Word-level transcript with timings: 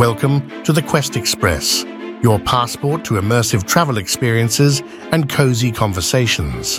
Welcome 0.00 0.48
to 0.62 0.72
the 0.72 0.80
Quest 0.80 1.14
Express, 1.14 1.84
your 2.22 2.38
passport 2.38 3.04
to 3.04 3.20
immersive 3.20 3.66
travel 3.66 3.98
experiences 3.98 4.82
and 5.12 5.28
cozy 5.28 5.70
conversations. 5.70 6.78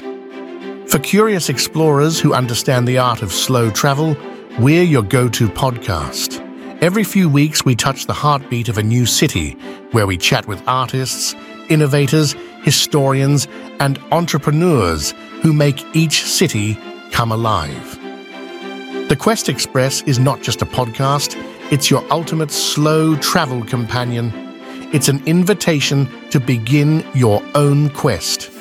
For 0.92 0.98
curious 0.98 1.48
explorers 1.48 2.20
who 2.20 2.34
understand 2.34 2.88
the 2.88 2.98
art 2.98 3.22
of 3.22 3.32
slow 3.32 3.70
travel, 3.70 4.18
we're 4.58 4.82
your 4.82 5.04
go-to 5.04 5.50
podcast. 5.50 6.40
Every 6.82 7.04
few 7.04 7.30
weeks, 7.30 7.64
we 7.64 7.76
touch 7.76 8.08
the 8.08 8.14
heartbeat 8.14 8.70
of 8.70 8.80
a 8.80 8.84
new 8.84 9.06
city 9.06 9.52
where 9.92 10.08
we 10.08 10.18
chat 10.18 10.48
with 10.48 10.64
artists, 10.66 11.36
innovators, 11.70 12.36
historians, 12.64 13.48
and 13.80 14.00
entrepreneurs 14.12 15.14
who 15.44 15.54
make 15.54 15.86
each 15.96 16.24
city 16.24 16.76
come 17.12 17.32
alive. 17.32 18.00
The 19.10 19.16
Quest 19.16 19.48
Express 19.48 20.02
is 20.04 20.18
not 20.18 20.42
just 20.42 20.64
a 20.64 20.66
podcast, 20.66 21.36
it's 21.72 21.90
your 21.90 22.06
ultimate 22.12 22.52
slow 22.52 23.16
travel 23.16 23.64
companion. 23.64 24.30
It's 24.94 25.08
an 25.08 25.26
invitation 25.26 26.10
to 26.30 26.40
begin 26.40 27.06
your 27.14 27.42
own 27.56 27.90
quest. 27.92 28.52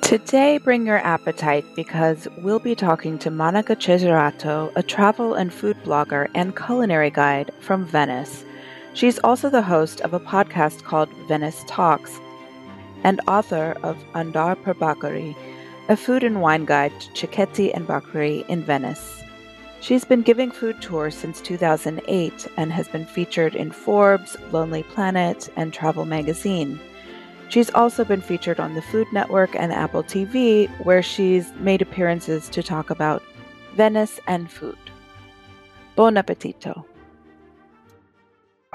Today, 0.00 0.58
bring 0.58 0.84
your 0.84 0.98
appetite 0.98 1.64
because 1.76 2.26
we'll 2.38 2.58
be 2.58 2.74
talking 2.74 3.18
to 3.20 3.30
Monica 3.30 3.76
Cesarato, 3.76 4.72
a 4.74 4.82
travel 4.82 5.34
and 5.34 5.54
food 5.54 5.76
blogger 5.84 6.28
and 6.34 6.56
culinary 6.56 7.10
guide 7.10 7.52
from 7.60 7.86
Venice. 7.86 8.44
She's 8.94 9.20
also 9.20 9.48
the 9.48 9.62
host 9.62 10.00
of 10.00 10.12
a 10.12 10.20
podcast 10.20 10.82
called 10.82 11.08
Venice 11.28 11.62
Talks 11.68 12.20
and 13.04 13.20
author 13.28 13.76
of 13.84 13.96
Andar 14.12 14.60
per 14.60 14.74
Bacari, 14.74 15.36
a 15.88 15.96
food 15.96 16.24
and 16.24 16.42
wine 16.42 16.64
guide 16.64 16.92
to 17.00 17.26
Cicchetti 17.26 17.70
and 17.72 17.86
Bacari 17.86 18.44
in 18.48 18.64
Venice. 18.64 19.21
She's 19.82 20.04
been 20.04 20.22
giving 20.22 20.52
food 20.52 20.80
tours 20.80 21.12
since 21.12 21.40
2008 21.40 22.46
and 22.56 22.72
has 22.72 22.86
been 22.86 23.04
featured 23.04 23.56
in 23.56 23.72
Forbes, 23.72 24.36
Lonely 24.52 24.84
Planet, 24.84 25.48
and 25.56 25.74
Travel 25.74 26.04
Magazine. 26.04 26.78
She's 27.48 27.68
also 27.70 28.04
been 28.04 28.20
featured 28.20 28.60
on 28.60 28.74
the 28.74 28.80
Food 28.80 29.08
Network 29.12 29.56
and 29.56 29.72
Apple 29.72 30.04
TV, 30.04 30.68
where 30.84 31.02
she's 31.02 31.52
made 31.54 31.82
appearances 31.82 32.48
to 32.50 32.62
talk 32.62 32.90
about 32.90 33.24
Venice 33.74 34.20
and 34.28 34.48
food. 34.48 34.78
Buon 35.96 36.14
appetito! 36.14 36.84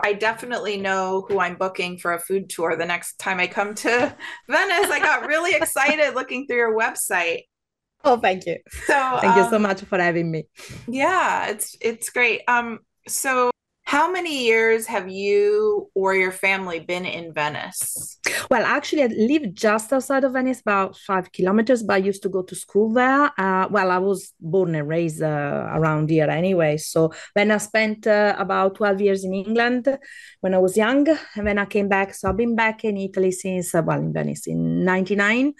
I 0.04 0.12
definitely 0.12 0.76
know 0.76 1.26
who 1.30 1.40
I'm 1.40 1.56
booking 1.56 2.00
for 2.00 2.12
a 2.12 2.20
food 2.20 2.50
tour 2.50 2.76
the 2.76 2.86
next 2.86 3.18
time 3.18 3.40
I 3.40 3.48
come 3.48 3.76
to 3.76 3.90
Venice. 4.50 4.92
I 4.92 5.00
got 5.00 5.26
really 5.26 5.56
excited 5.62 6.16
looking 6.16 6.48
through 6.48 6.58
your 6.58 6.78
website. 6.78 7.44
Oh, 8.04 8.18
thank 8.18 8.46
you. 8.46 8.58
So 8.86 9.18
thank 9.22 9.36
um, 9.36 9.44
you 9.44 9.50
so 9.50 9.60
much 9.60 9.82
for 9.82 10.00
having 10.00 10.32
me. 10.32 10.46
Yeah, 10.88 11.48
it's 11.48 11.76
it's 11.82 12.10
great. 12.10 12.42
Um, 12.48 12.80
so 13.08 13.52
how 13.88 14.12
many 14.12 14.44
years 14.44 14.86
have 14.88 15.10
you 15.10 15.90
or 15.96 16.14
your 16.14 16.34
family 16.34 16.82
been 16.82 17.06
in 17.06 17.34
Venice? 17.34 18.20
Well, 18.52 18.66
actually, 18.66 19.04
I 19.04 19.08
live 19.08 19.54
just 19.54 19.94
outside 19.94 20.26
of 20.26 20.34
Venice, 20.34 20.60
about 20.60 20.98
five 20.98 21.32
kilometers, 21.32 21.84
but 21.84 21.94
I 21.94 21.98
used 22.00 22.22
to 22.24 22.30
go 22.30 22.44
to 22.44 22.54
school 22.54 22.92
there. 22.92 23.32
Uh, 23.40 23.70
well, 23.72 23.90
I 23.90 23.98
was 23.98 24.34
born 24.42 24.76
and 24.76 24.90
raised 24.90 25.24
uh, 25.24 25.70
around 25.74 26.10
here 26.10 26.30
anyway. 26.30 26.76
So 26.76 27.14
then 27.34 27.50
I 27.50 27.60
spent 27.60 28.06
uh, 28.06 28.36
about 28.38 28.76
12 28.76 29.00
years 29.00 29.24
in 29.24 29.34
England 29.34 29.88
when 30.42 30.54
I 30.54 30.58
was 30.58 30.76
young. 30.76 31.08
And 31.36 31.48
then 31.48 31.58
I 31.58 31.64
came 31.64 31.88
back. 31.88 32.14
So 32.14 32.28
I've 32.28 32.36
been 32.36 32.58
back 32.58 32.84
in 32.84 32.98
Italy 32.98 33.32
since, 33.32 33.74
uh, 33.74 33.82
well, 33.86 34.00
in 34.00 34.12
Venice 34.12 34.48
in 34.48 34.84
99 34.84 35.54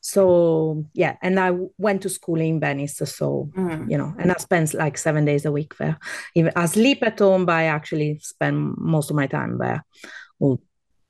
so 0.00 0.84
yeah 0.94 1.16
and 1.22 1.38
i 1.38 1.52
went 1.76 2.02
to 2.02 2.08
school 2.08 2.40
in 2.40 2.58
venice 2.58 2.96
so 2.96 3.50
mm. 3.54 3.90
you 3.90 3.98
know 3.98 4.14
and 4.18 4.32
i 4.32 4.34
spent 4.38 4.72
like 4.72 4.96
seven 4.96 5.24
days 5.24 5.44
a 5.44 5.52
week 5.52 5.76
there 5.76 5.98
even 6.34 6.52
i 6.56 6.64
sleep 6.66 7.02
at 7.02 7.18
home 7.18 7.44
but 7.44 7.54
i 7.54 7.64
actually 7.64 8.18
spend 8.20 8.74
most 8.78 9.10
of 9.10 9.16
my 9.16 9.26
time 9.26 9.58
there 9.58 9.84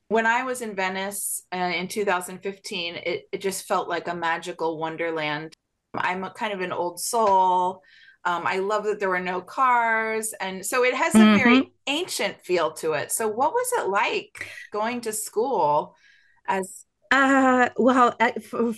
when 0.09 0.27
i 0.27 0.43
was 0.43 0.61
in 0.61 0.75
venice 0.75 1.43
uh, 1.55 1.57
in 1.57 1.87
2015 1.87 2.97
it, 2.97 3.29
it 3.31 3.41
just 3.41 3.67
felt 3.67 3.89
like 3.89 4.09
a 4.09 4.15
magical 4.15 4.79
wonderland 4.79 5.53
i'm 5.95 6.25
a 6.25 6.31
kind 6.31 6.53
of 6.53 6.61
an 6.61 6.73
old 6.73 6.99
soul 6.99 7.83
um, 8.25 8.47
I 8.47 8.59
love 8.59 8.85
that 8.85 9.01
there 9.01 9.09
were 9.09 9.19
no 9.19 9.41
cars. 9.41 10.35
And 10.41 10.65
so 10.65 10.85
it 10.85 10.93
has 10.93 11.15
a 11.15 11.19
mm-hmm. 11.19 11.43
very 11.43 11.73
ancient 11.87 12.39
feel 12.43 12.73
to 12.75 12.93
it. 12.93 13.11
So, 13.11 13.29
what 13.29 13.53
was 13.55 13.73
it 13.79 13.89
like 13.89 14.47
going 14.71 15.01
to 15.03 15.13
school 15.15 15.97
as 16.47 16.85
uh, 17.13 17.69
well, 17.77 18.15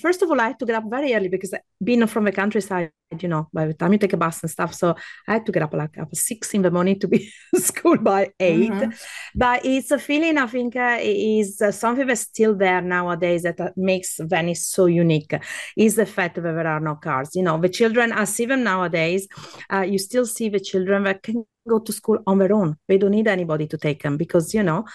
first 0.01 0.23
of 0.23 0.31
all, 0.31 0.41
I 0.41 0.49
had 0.49 0.59
to 0.61 0.67
get 0.67 0.77
up 0.77 0.85
very 0.89 1.15
early 1.15 1.29
because 1.29 1.55
being 1.85 2.07
from 2.07 2.25
the 2.25 2.33
countryside, 2.33 2.91
you 3.21 3.29
know, 3.29 3.49
by 3.53 3.67
the 3.67 3.75
time 3.75 3.93
you 3.93 3.99
take 3.99 4.15
a 4.15 4.17
bus 4.17 4.43
and 4.43 4.51
stuff, 4.51 4.73
so 4.73 4.97
I 5.29 5.35
had 5.35 5.47
to 5.47 5.53
get 5.53 5.63
up 5.63 5.75
like 5.75 5.99
up 5.99 6.15
six 6.15 6.55
in 6.55 6.63
the 6.63 6.71
morning 6.71 6.99
to 7.01 7.09
be 7.09 7.31
school 7.57 7.99
by 7.99 8.31
8 8.41 8.71
mm-hmm. 8.71 8.91
But 9.35 9.67
it's 9.67 9.91
a 9.91 9.99
feeling 9.99 10.39
I 10.39 10.47
think 10.47 10.77
uh, 10.77 10.99
is 11.01 11.61
uh, 11.61 11.73
something 11.73 12.07
that's 12.07 12.23
still 12.23 12.55
there 12.55 12.81
nowadays 12.81 13.43
that 13.43 13.61
uh, 13.61 13.71
makes 13.77 14.19
Venice 14.19 14.67
so 14.67 14.87
unique. 14.87 15.35
Is 15.77 15.97
the 15.97 16.07
fact 16.07 16.37
that 16.37 16.43
there 16.43 16.67
are 16.67 16.81
no 16.81 16.95
cars. 16.95 17.31
You 17.35 17.43
know, 17.43 17.61
the 17.61 17.69
children, 17.69 18.13
I 18.13 18.25
see 18.25 18.47
them 18.47 18.63
nowadays. 18.63 19.29
Uh, 19.71 19.83
you 19.83 19.99
still 19.99 20.25
see 20.25 20.49
the 20.49 20.61
children 20.61 21.05
that 21.05 21.23
can 21.23 21.45
go 21.69 21.81
to 21.81 21.93
school 21.93 22.19
on 22.27 22.39
their 22.39 22.55
own. 22.55 22.79
They 22.89 22.97
don't 22.97 23.11
need 23.11 23.29
anybody 23.29 23.67
to 23.67 23.77
take 23.77 24.03
them 24.03 24.17
because 24.17 24.55
you 24.55 24.63
know 24.63 24.87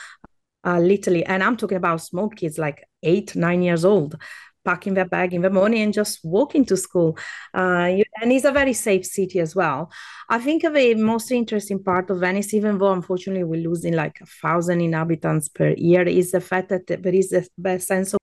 uh, 0.68 0.80
literally, 0.80 1.26
and 1.26 1.42
I'm 1.42 1.56
talking 1.56 1.78
about 1.78 2.02
small 2.02 2.30
kids 2.30 2.58
like 2.58 2.84
eight, 3.02 3.36
nine 3.36 3.62
years 3.62 3.86
old, 3.86 4.18
packing 4.66 4.96
their 4.96 5.06
bag 5.06 5.34
in 5.34 5.42
the 5.42 5.50
morning 5.50 5.82
and 5.82 5.94
just 5.94 6.20
walking 6.26 6.66
to 6.66 6.76
school. 6.76 7.18
Uh, 7.54 8.02
and 8.22 8.34
it's 8.34 8.44
a 8.44 8.52
very 8.52 8.74
safe 8.74 9.06
city 9.06 9.40
as 9.40 9.56
well. 9.56 9.90
I 10.28 10.40
think 10.40 10.64
the 10.64 10.96
most 10.96 11.32
interesting 11.32 11.82
part 11.82 12.10
of 12.10 12.20
Venice, 12.20 12.54
even 12.54 12.78
though 12.78 12.92
unfortunately 12.92 13.46
we're 13.46 13.68
losing 13.70 13.94
like 13.94 14.20
a 14.22 14.26
thousand 14.26 14.82
inhabitants 14.82 15.48
per 15.48 15.70
year, 15.78 16.02
is 16.04 16.32
the 16.32 16.42
fact 16.42 16.68
that 16.70 16.88
there 16.88 17.16
is 17.16 17.32
a 17.32 17.80
sense 17.80 18.14
of 18.14 18.20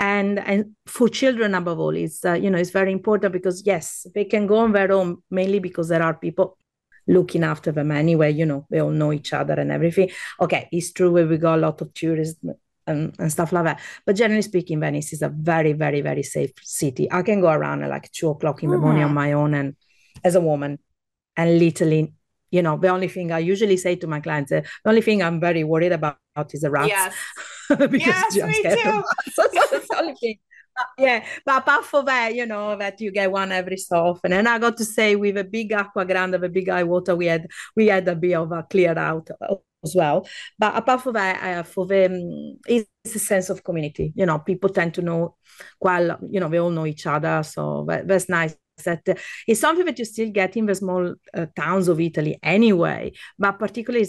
and 0.00 0.38
and 0.38 0.76
for 0.86 1.08
children 1.08 1.54
above 1.56 1.80
all 1.80 1.96
it's 1.96 2.24
uh, 2.24 2.32
you 2.32 2.50
know 2.50 2.58
it's 2.58 2.70
very 2.70 2.92
important 2.92 3.32
because 3.32 3.64
yes 3.66 4.06
they 4.14 4.24
can 4.24 4.46
go 4.46 4.58
on 4.58 4.70
their 4.70 4.92
own 4.92 5.16
mainly 5.28 5.58
because 5.58 5.88
there 5.88 6.02
are 6.02 6.14
people 6.14 6.56
looking 7.08 7.42
after 7.42 7.72
them 7.72 7.90
anyway. 7.90 8.30
You 8.30 8.46
know, 8.46 8.66
we 8.70 8.80
all 8.80 8.90
know 8.90 9.12
each 9.12 9.32
other 9.32 9.54
and 9.54 9.72
everything. 9.72 10.10
Okay, 10.40 10.68
it's 10.70 10.92
true 10.92 11.10
we 11.10 11.36
got 11.38 11.58
a 11.58 11.62
lot 11.62 11.80
of 11.80 11.92
tourists 11.94 12.38
and, 12.86 13.14
and 13.18 13.32
stuff 13.32 13.52
like 13.52 13.64
that. 13.64 13.80
But 14.06 14.16
generally 14.16 14.42
speaking, 14.42 14.80
Venice 14.80 15.12
is 15.12 15.22
a 15.22 15.28
very, 15.28 15.72
very, 15.72 16.00
very 16.00 16.22
safe 16.22 16.52
city. 16.62 17.10
I 17.10 17.22
can 17.22 17.40
go 17.40 17.50
around 17.50 17.82
at 17.82 17.90
like 17.90 18.12
two 18.12 18.28
o'clock 18.30 18.62
in 18.62 18.70
the 18.70 18.78
morning 18.78 19.02
on 19.02 19.10
mm. 19.10 19.14
my 19.14 19.32
own 19.32 19.54
and 19.54 19.74
as 20.24 20.34
a 20.34 20.40
woman 20.40 20.78
and 21.36 21.58
literally 21.58 22.12
you 22.50 22.62
know 22.62 22.76
the 22.76 22.88
only 22.88 23.08
thing 23.08 23.30
i 23.30 23.38
usually 23.38 23.76
say 23.76 23.94
to 23.94 24.06
my 24.06 24.20
clients 24.20 24.50
uh, 24.52 24.60
the 24.84 24.90
only 24.90 25.00
thing 25.00 25.22
i'm 25.22 25.40
very 25.40 25.64
worried 25.64 25.92
about 25.92 26.18
is 26.52 26.62
the 26.62 26.70
rats 26.70 26.88
yes 26.88 27.14
because 27.90 28.34
yes, 28.34 28.46
me 28.46 28.62
too. 28.62 29.02
so 29.32 29.42
that's 29.52 29.88
the 29.88 29.96
only 29.98 30.14
thing 30.14 30.38
yeah, 30.98 31.24
but 31.44 31.58
apart 31.62 31.84
from 31.84 32.04
that, 32.06 32.34
you 32.34 32.46
know, 32.46 32.76
that 32.76 33.00
you 33.00 33.10
get 33.10 33.30
one 33.30 33.52
every 33.52 33.76
so 33.76 33.96
often. 33.96 34.32
And 34.32 34.48
I 34.48 34.58
got 34.58 34.76
to 34.78 34.84
say, 34.84 35.16
with 35.16 35.36
a 35.36 35.44
big 35.44 35.72
Acqua 35.72 36.04
Grande, 36.04 36.34
a 36.36 36.48
big 36.48 36.68
high 36.68 36.84
water, 36.84 37.16
we 37.16 37.26
had 37.26 37.46
we 37.76 37.86
had 37.86 38.06
a 38.08 38.14
bit 38.14 38.34
of 38.34 38.52
a 38.52 38.62
clear 38.62 38.98
out 38.98 39.28
as 39.84 39.94
well. 39.94 40.26
But 40.58 40.76
apart 40.76 41.02
from 41.02 41.14
that, 41.14 41.58
uh, 41.58 41.62
for 41.62 41.86
them, 41.86 42.58
it's 42.66 42.88
a 43.14 43.18
sense 43.18 43.50
of 43.50 43.64
community. 43.64 44.12
You 44.16 44.26
know, 44.26 44.38
people 44.38 44.70
tend 44.70 44.94
to 44.94 45.02
know, 45.02 45.36
well, 45.80 46.18
you 46.28 46.40
know, 46.40 46.48
we 46.48 46.58
all 46.58 46.70
know 46.70 46.86
each 46.86 47.06
other, 47.06 47.42
so 47.42 47.84
that, 47.88 48.08
that's 48.08 48.28
nice. 48.28 48.56
That 48.84 49.08
uh, 49.08 49.14
it's 49.46 49.60
something 49.60 49.84
that 49.86 49.98
you 49.98 50.04
still 50.04 50.30
get 50.30 50.56
in 50.56 50.66
the 50.66 50.74
small 50.74 51.14
uh, 51.34 51.46
towns 51.56 51.88
of 51.88 52.00
Italy 52.00 52.38
anyway, 52.44 53.12
but 53.36 53.58
particularly 53.58 54.06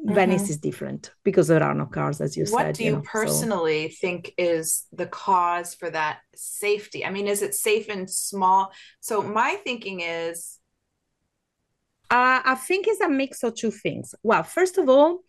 Mm-hmm. 0.00 0.14
Venice 0.14 0.48
is 0.48 0.56
different 0.56 1.10
because 1.24 1.48
there 1.48 1.62
are 1.62 1.74
no 1.74 1.84
cars, 1.84 2.22
as 2.22 2.34
you 2.34 2.44
what 2.44 2.48
said. 2.48 2.66
What 2.66 2.74
do 2.76 2.84
you, 2.84 2.92
know, 2.92 3.02
personally 3.02 3.90
so. 3.90 3.96
think 4.00 4.32
is 4.38 4.86
the 4.92 5.06
cause 5.06 5.74
for 5.74 5.90
that 5.90 6.20
safety? 6.34 7.04
I 7.04 7.10
mean, 7.10 7.28
is 7.28 7.42
it 7.42 7.54
safe 7.54 7.88
in 7.88 8.08
small? 8.08 8.72
So 9.00 9.20
my 9.22 9.56
thinking 9.62 10.00
is. 10.00 10.58
Uh, 12.10 12.40
I 12.44 12.54
think 12.54 12.88
it's 12.88 13.00
a 13.00 13.08
mix 13.08 13.42
of 13.44 13.54
two 13.54 13.70
things. 13.70 14.14
Well, 14.22 14.42
first 14.42 14.78
of 14.78 14.88
all, 14.88 15.20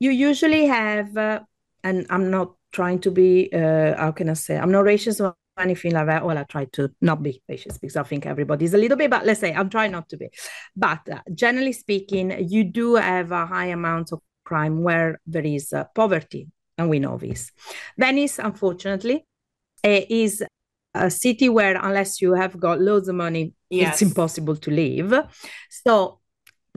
you 0.00 0.10
usually 0.10 0.66
have, 0.66 1.16
uh, 1.16 1.40
and 1.84 2.06
I'm 2.10 2.30
not 2.30 2.54
trying 2.72 3.00
to 3.00 3.10
be, 3.10 3.52
uh, 3.52 3.96
how 3.96 4.10
can 4.10 4.28
I 4.30 4.32
say, 4.32 4.56
I'm 4.56 4.72
not 4.72 4.84
racist 4.84 5.34
anything 5.58 5.92
like 5.92 6.06
that. 6.06 6.24
Well, 6.24 6.38
I 6.38 6.44
try 6.44 6.66
to 6.72 6.90
not 7.00 7.22
be 7.22 7.42
racist 7.50 7.80
because 7.80 7.96
I 7.96 8.02
think 8.02 8.26
everybody's 8.26 8.74
a 8.74 8.78
little 8.78 8.96
bit, 8.96 9.10
but 9.10 9.24
let's 9.24 9.40
say 9.40 9.52
I'm 9.52 9.70
trying 9.70 9.92
not 9.92 10.08
to 10.10 10.16
be. 10.16 10.28
But 10.76 11.08
uh, 11.10 11.20
generally 11.34 11.72
speaking, 11.72 12.48
you 12.48 12.64
do 12.64 12.96
have 12.96 13.32
a 13.32 13.46
high 13.46 13.66
amount 13.66 14.12
of 14.12 14.20
crime 14.44 14.82
where 14.82 15.20
there 15.26 15.44
is 15.44 15.72
uh, 15.72 15.84
poverty, 15.94 16.48
and 16.78 16.90
we 16.90 16.98
know 16.98 17.16
this. 17.16 17.50
Venice, 17.98 18.38
unfortunately, 18.38 19.24
uh, 19.84 20.00
is 20.08 20.42
a 20.94 21.10
city 21.10 21.48
where 21.48 21.76
unless 21.76 22.22
you 22.22 22.34
have 22.34 22.58
got 22.58 22.80
loads 22.80 23.08
of 23.08 23.16
money, 23.16 23.52
yes. 23.70 23.94
it's 23.94 24.02
impossible 24.02 24.56
to 24.56 24.70
live. 24.70 25.26
So 25.70 26.20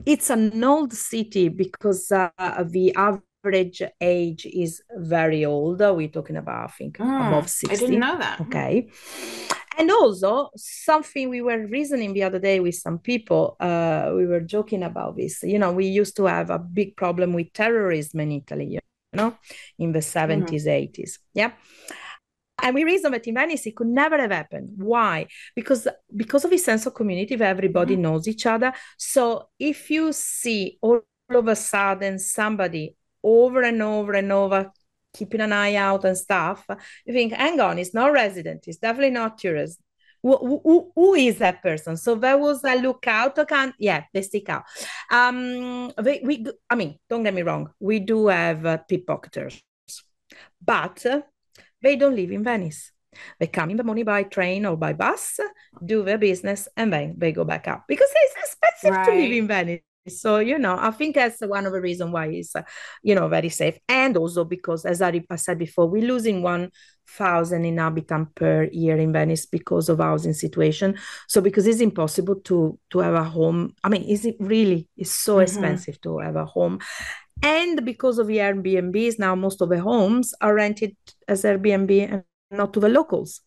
it's 0.04 0.30
an 0.30 0.62
old 0.62 0.92
city 0.92 1.48
because 1.48 2.10
uh, 2.10 2.30
the 2.64 2.94
average 2.94 3.22
average 3.48 3.82
age 4.00 4.46
is 4.46 4.82
very 4.96 5.44
old. 5.44 5.80
We're 5.80 6.08
talking 6.08 6.36
about, 6.36 6.70
I 6.70 6.72
think, 6.72 6.98
mm, 6.98 7.28
above 7.28 7.48
60. 7.48 7.74
I 7.74 7.78
didn't 7.78 8.00
know 8.00 8.18
that. 8.18 8.40
Okay. 8.42 8.90
and 9.78 9.90
also 9.90 10.50
something 10.56 11.28
we 11.28 11.40
were 11.40 11.66
reasoning 11.66 12.12
the 12.12 12.24
other 12.24 12.40
day 12.40 12.58
with 12.58 12.74
some 12.74 12.98
people 12.98 13.56
uh, 13.60 14.10
we 14.12 14.26
were 14.26 14.40
joking 14.40 14.82
about 14.82 15.16
this 15.16 15.40
you 15.44 15.56
know 15.56 15.70
we 15.72 15.86
used 15.86 16.16
to 16.16 16.24
have 16.24 16.50
a 16.50 16.58
big 16.58 16.96
problem 16.96 17.32
with 17.32 17.52
terrorism 17.52 18.18
in 18.18 18.32
italy 18.32 18.66
you 18.66 18.80
know 19.12 19.36
in 19.78 19.92
the 19.92 20.00
70s 20.00 20.48
mm-hmm. 20.48 21.02
80s 21.02 21.18
yeah 21.32 21.52
and 22.60 22.74
we 22.74 22.84
reason 22.84 23.12
that 23.12 23.26
in 23.26 23.34
Venice 23.34 23.66
it 23.66 23.76
could 23.76 23.86
never 23.86 24.18
have 24.18 24.32
happened. 24.32 24.70
Why? 24.76 25.26
Because 25.54 25.86
because 26.14 26.44
of 26.44 26.52
a 26.52 26.58
sense 26.58 26.86
of 26.86 26.94
community 26.94 27.36
where 27.36 27.48
everybody 27.48 27.94
mm-hmm. 27.94 28.02
knows 28.02 28.26
each 28.26 28.46
other. 28.46 28.72
So 28.96 29.48
if 29.58 29.90
you 29.90 30.12
see 30.12 30.78
all 30.82 31.02
of 31.30 31.48
a 31.48 31.56
sudden 31.56 32.18
somebody 32.18 32.96
over 33.28 33.62
and 33.62 33.80
over 33.82 34.12
and 34.12 34.32
over 34.32 34.70
keeping 35.14 35.40
an 35.40 35.52
eye 35.52 35.74
out 35.74 36.04
and 36.04 36.16
stuff, 36.16 36.64
you 37.04 37.12
think, 37.12 37.32
hang 37.32 37.60
on, 37.60 37.78
it's 37.78 37.94
not 37.94 38.12
resident, 38.12 38.64
it's 38.66 38.78
definitely 38.78 39.10
not 39.10 39.38
tourist. 39.38 39.78
Who, 40.22 40.36
who, 40.36 40.92
who 40.94 41.14
is 41.14 41.38
that 41.38 41.62
person? 41.62 41.96
So 41.96 42.16
there 42.16 42.38
was 42.38 42.64
a 42.64 42.74
lookout 42.74 43.38
account. 43.38 43.76
Yeah, 43.78 44.02
they 44.12 44.22
stick 44.22 44.48
out. 44.48 44.64
Um, 45.10 45.92
we, 46.02 46.20
we, 46.24 46.46
I 46.68 46.74
mean, 46.74 46.98
don't 47.08 47.22
get 47.22 47.34
me 47.34 47.42
wrong, 47.42 47.70
we 47.78 48.00
do 48.00 48.26
have 48.26 48.66
uh, 48.66 48.78
pickpocketers, 48.90 49.60
but 50.64 51.06
uh, 51.06 51.22
they 51.82 51.96
don't 51.96 52.16
live 52.16 52.32
in 52.32 52.44
Venice. 52.44 52.92
They 53.38 53.46
come 53.46 53.70
in 53.70 53.76
the 53.76 53.84
morning 53.84 54.04
by 54.04 54.22
train 54.24 54.66
or 54.66 54.76
by 54.76 54.92
bus, 54.92 55.40
do 55.84 56.04
their 56.04 56.18
business, 56.18 56.68
and 56.76 56.92
then 56.92 57.14
they 57.16 57.32
go 57.32 57.44
back 57.44 57.66
out 57.66 57.82
because 57.88 58.10
it's 58.14 58.34
expensive 58.36 58.96
right. 58.96 59.06
to 59.06 59.12
live 59.12 59.32
in 59.32 59.46
Venice. 59.48 59.87
So, 60.08 60.38
you 60.38 60.58
know, 60.58 60.76
I 60.78 60.90
think 60.90 61.14
that's 61.14 61.40
one 61.40 61.66
of 61.66 61.72
the 61.72 61.80
reasons 61.80 62.12
why 62.12 62.26
it's, 62.26 62.54
uh, 62.54 62.62
you 63.02 63.14
know, 63.14 63.28
very 63.28 63.48
safe. 63.48 63.78
And 63.88 64.16
also 64.16 64.44
because, 64.44 64.84
as 64.84 65.02
I, 65.02 65.22
I 65.30 65.36
said 65.36 65.58
before, 65.58 65.88
we're 65.88 66.06
losing 66.06 66.42
1,000 66.42 67.64
inhabitants 67.64 68.32
per 68.34 68.64
year 68.64 68.96
in 68.96 69.12
Venice 69.12 69.46
because 69.46 69.88
of 69.88 69.98
housing 69.98 70.34
situation. 70.34 70.96
So, 71.26 71.40
because 71.40 71.66
it's 71.66 71.80
impossible 71.80 72.36
to 72.42 72.78
to 72.90 72.98
have 73.00 73.14
a 73.14 73.24
home. 73.24 73.74
I 73.84 73.88
mean, 73.88 74.02
is 74.02 74.24
it 74.24 74.36
really? 74.40 74.88
It's 74.96 75.10
so 75.10 75.34
mm-hmm. 75.34 75.42
expensive 75.42 76.00
to 76.02 76.18
have 76.18 76.36
a 76.36 76.44
home. 76.44 76.80
And 77.42 77.84
because 77.84 78.18
of 78.18 78.26
the 78.26 78.38
Airbnbs, 78.38 79.18
now 79.18 79.34
most 79.34 79.60
of 79.60 79.68
the 79.68 79.80
homes 79.80 80.34
are 80.40 80.54
rented 80.54 80.96
as 81.28 81.44
Airbnb 81.44 82.12
and 82.12 82.24
not 82.50 82.72
to 82.72 82.80
the 82.80 82.88
locals. 82.88 83.42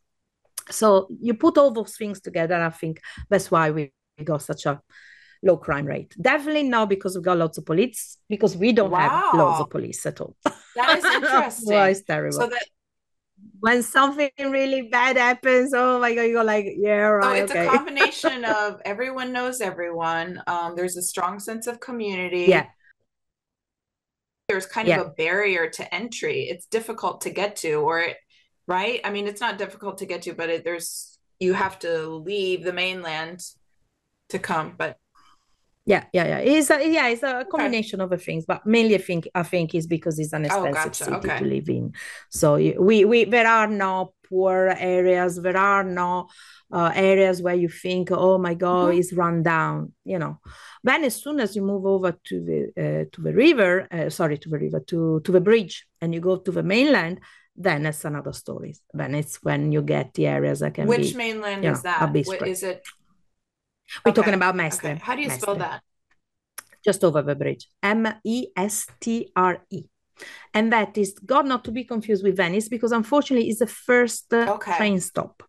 So 0.69 1.08
you 1.19 1.34
put 1.34 1.58
all 1.58 1.72
those 1.72 1.96
things 1.98 2.22
together, 2.22 2.56
I 2.56 2.69
think 2.69 3.02
that's 3.30 3.52
why 3.52 3.72
we 3.72 3.92
got 4.24 4.42
such 4.42 4.66
a 4.66 4.81
low 5.43 5.57
crime 5.57 5.85
rate. 5.85 6.15
Definitely 6.19 6.63
not 6.63 6.89
because 6.89 7.15
we've 7.15 7.23
got 7.23 7.38
lots 7.38 7.57
of 7.57 7.65
police, 7.65 8.17
because 8.29 8.55
we 8.55 8.71
don't 8.71 8.91
wow. 8.91 9.09
have 9.09 9.39
lots 9.39 9.61
of 9.61 9.69
police 9.69 10.05
at 10.05 10.21
all. 10.21 10.35
That 10.75 10.97
is 10.97 11.05
interesting. 11.15 11.69
well, 11.69 11.85
it's 11.85 12.03
terrible. 12.03 12.39
So 12.39 12.47
that 12.47 12.65
when 13.59 13.83
something 13.83 14.31
really 14.39 14.83
bad 14.83 15.17
happens, 15.17 15.73
oh 15.73 15.99
my 15.99 16.13
god, 16.15 16.23
you 16.23 16.33
go 16.33 16.43
like, 16.43 16.65
yeah, 16.77 16.93
right. 16.93 17.38
So 17.38 17.43
it's 17.43 17.51
okay. 17.51 17.67
a 17.67 17.69
combination 17.77 18.45
of 18.45 18.81
everyone 18.85 19.31
knows 19.31 19.61
everyone. 19.61 20.41
Um, 20.47 20.75
there's 20.75 20.97
a 20.97 21.01
strong 21.01 21.39
sense 21.39 21.67
of 21.67 21.79
community. 21.79 22.45
Yeah. 22.47 22.67
There's 24.47 24.65
kind 24.65 24.88
yeah. 24.88 25.01
of 25.01 25.07
a 25.07 25.09
barrier 25.11 25.69
to 25.69 25.95
entry. 25.95 26.49
It's 26.49 26.65
difficult 26.65 27.21
to 27.21 27.29
get 27.29 27.55
to, 27.57 27.75
or 27.75 27.99
it, 28.01 28.17
right? 28.67 28.99
I 29.03 29.11
mean, 29.11 29.27
it's 29.27 29.39
not 29.39 29.57
difficult 29.57 29.99
to 29.99 30.05
get 30.05 30.23
to, 30.23 30.33
but 30.33 30.49
it, 30.49 30.63
there's 30.65 31.19
you 31.39 31.53
have 31.53 31.79
to 31.79 32.07
leave 32.07 32.63
the 32.63 32.73
mainland 32.73 33.41
to 34.29 34.39
come. 34.39 34.73
But 34.77 34.97
yeah, 35.86 36.06
yeah, 36.13 36.28
yeah. 36.28 36.38
It's 36.39 36.69
a, 36.69 36.88
yeah, 36.88 37.07
it's 37.07 37.24
a 37.24 37.45
combination 37.50 38.01
okay. 38.01 38.16
of 38.16 38.24
things, 38.24 38.45
but 38.45 38.66
mainly 38.66 38.95
I 38.95 39.00
think 39.00 39.28
I 39.33 39.44
think 39.44 39.74
is 39.74 39.88
because 39.88 40.19
it's 40.19 40.33
an 40.33 40.45
expensive 40.45 40.72
oh, 40.72 40.83
gotcha. 40.83 41.04
city 41.06 41.18
okay. 41.18 41.39
to 41.39 41.45
live 41.45 41.69
in. 41.69 41.94
So 42.30 42.56
we 42.56 43.06
we 43.06 43.25
there 43.25 43.48
are 43.48 43.68
no 43.68 44.13
poor 44.30 44.75
areas. 44.78 45.42
There 45.42 45.57
are 45.57 45.83
no 45.83 46.30
uh, 46.72 46.92
areas 46.94 47.42
where 47.42 47.56
you 47.56 47.68
think, 47.68 48.10
oh 48.12 48.38
my 48.38 48.54
god, 48.54 48.89
mm-hmm. 48.89 49.00
it's 49.00 49.13
run 49.13 49.42
down. 49.42 49.94
You 50.06 50.19
know. 50.19 50.39
Then 50.83 51.04
as 51.04 51.16
soon 51.16 51.39
as 51.39 51.56
you 51.56 51.63
move 51.63 51.86
over 51.86 52.12
to 52.12 52.45
the 52.45 52.60
uh, 52.77 53.06
to 53.12 53.22
the 53.22 53.34
river, 53.34 53.88
uh, 53.92 54.10
sorry, 54.12 54.38
to 54.38 54.50
the 54.50 54.60
river, 54.60 54.80
to 54.81 55.19
to 55.22 55.31
the 55.31 55.42
bridge, 55.42 55.88
and 56.00 56.13
you 56.13 56.19
go 56.19 56.38
to 56.38 56.51
the 56.51 56.63
mainland, 56.63 57.22
then 57.56 57.88
it's 57.88 58.06
another 58.06 58.34
story. 58.34 58.75
Then 58.94 59.16
it's 59.16 59.42
when 59.44 59.72
you 59.72 59.81
get 59.81 60.13
the 60.13 60.27
areas 60.27 60.60
that 60.60 60.75
can 60.75 60.88
Which 60.88 61.12
be, 61.12 61.18
mainland 61.18 61.66
is 61.66 61.84
know, 61.84 61.92
that? 61.92 62.13
What, 62.27 62.48
is 62.48 62.63
it 62.63 62.84
we're 64.05 64.11
okay. 64.11 64.21
talking 64.21 64.33
about 64.33 64.55
Mestre. 64.55 64.91
Okay. 64.91 65.01
How 65.03 65.15
do 65.15 65.21
you 65.21 65.27
Mestre. 65.27 65.41
spell 65.41 65.55
that? 65.55 65.81
Just 66.83 67.03
over 67.03 67.21
the 67.21 67.35
bridge. 67.35 67.67
M 67.83 68.07
E 68.23 68.47
S 68.55 68.88
T 68.99 69.31
R 69.35 69.63
E. 69.69 69.83
And 70.53 70.71
that 70.71 70.97
is, 70.97 71.17
God, 71.25 71.45
not 71.47 71.63
to 71.65 71.71
be 71.71 71.83
confused 71.83 72.23
with 72.23 72.38
Venice, 72.38 72.69
because 72.69 72.91
unfortunately, 72.91 73.49
it's 73.49 73.59
the 73.59 73.67
first 73.67 74.31
uh, 74.33 74.53
okay. 74.55 74.77
train 74.77 74.99
stop. 74.99 75.43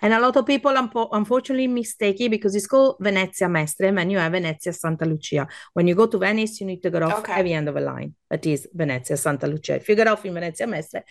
And 0.00 0.12
a 0.12 0.18
lot 0.18 0.36
of 0.36 0.44
people 0.44 0.76
unfortunately 1.12 1.68
mistake 1.68 2.20
it 2.20 2.30
because 2.30 2.56
it's 2.56 2.66
called 2.66 2.96
Venezia 2.98 3.48
Mestre, 3.48 3.96
and 3.96 4.10
you 4.10 4.18
have 4.18 4.32
Venezia 4.32 4.72
Santa 4.72 5.04
Lucia. 5.04 5.46
When 5.72 5.86
you 5.86 5.94
go 5.94 6.06
to 6.06 6.18
Venice, 6.18 6.60
you 6.60 6.66
need 6.66 6.82
to 6.82 6.90
get 6.90 7.04
off 7.04 7.20
okay. 7.20 7.34
at 7.34 7.42
the 7.44 7.52
end 7.52 7.68
of 7.68 7.76
the 7.76 7.80
line. 7.80 8.14
That 8.28 8.44
is 8.44 8.68
Venezia 8.74 9.16
Santa 9.16 9.46
Lucia. 9.46 9.76
If 9.76 9.88
you 9.88 9.94
get 9.94 10.08
off 10.08 10.24
in 10.24 10.34
Venezia 10.34 10.66
Mestre, 10.66 11.04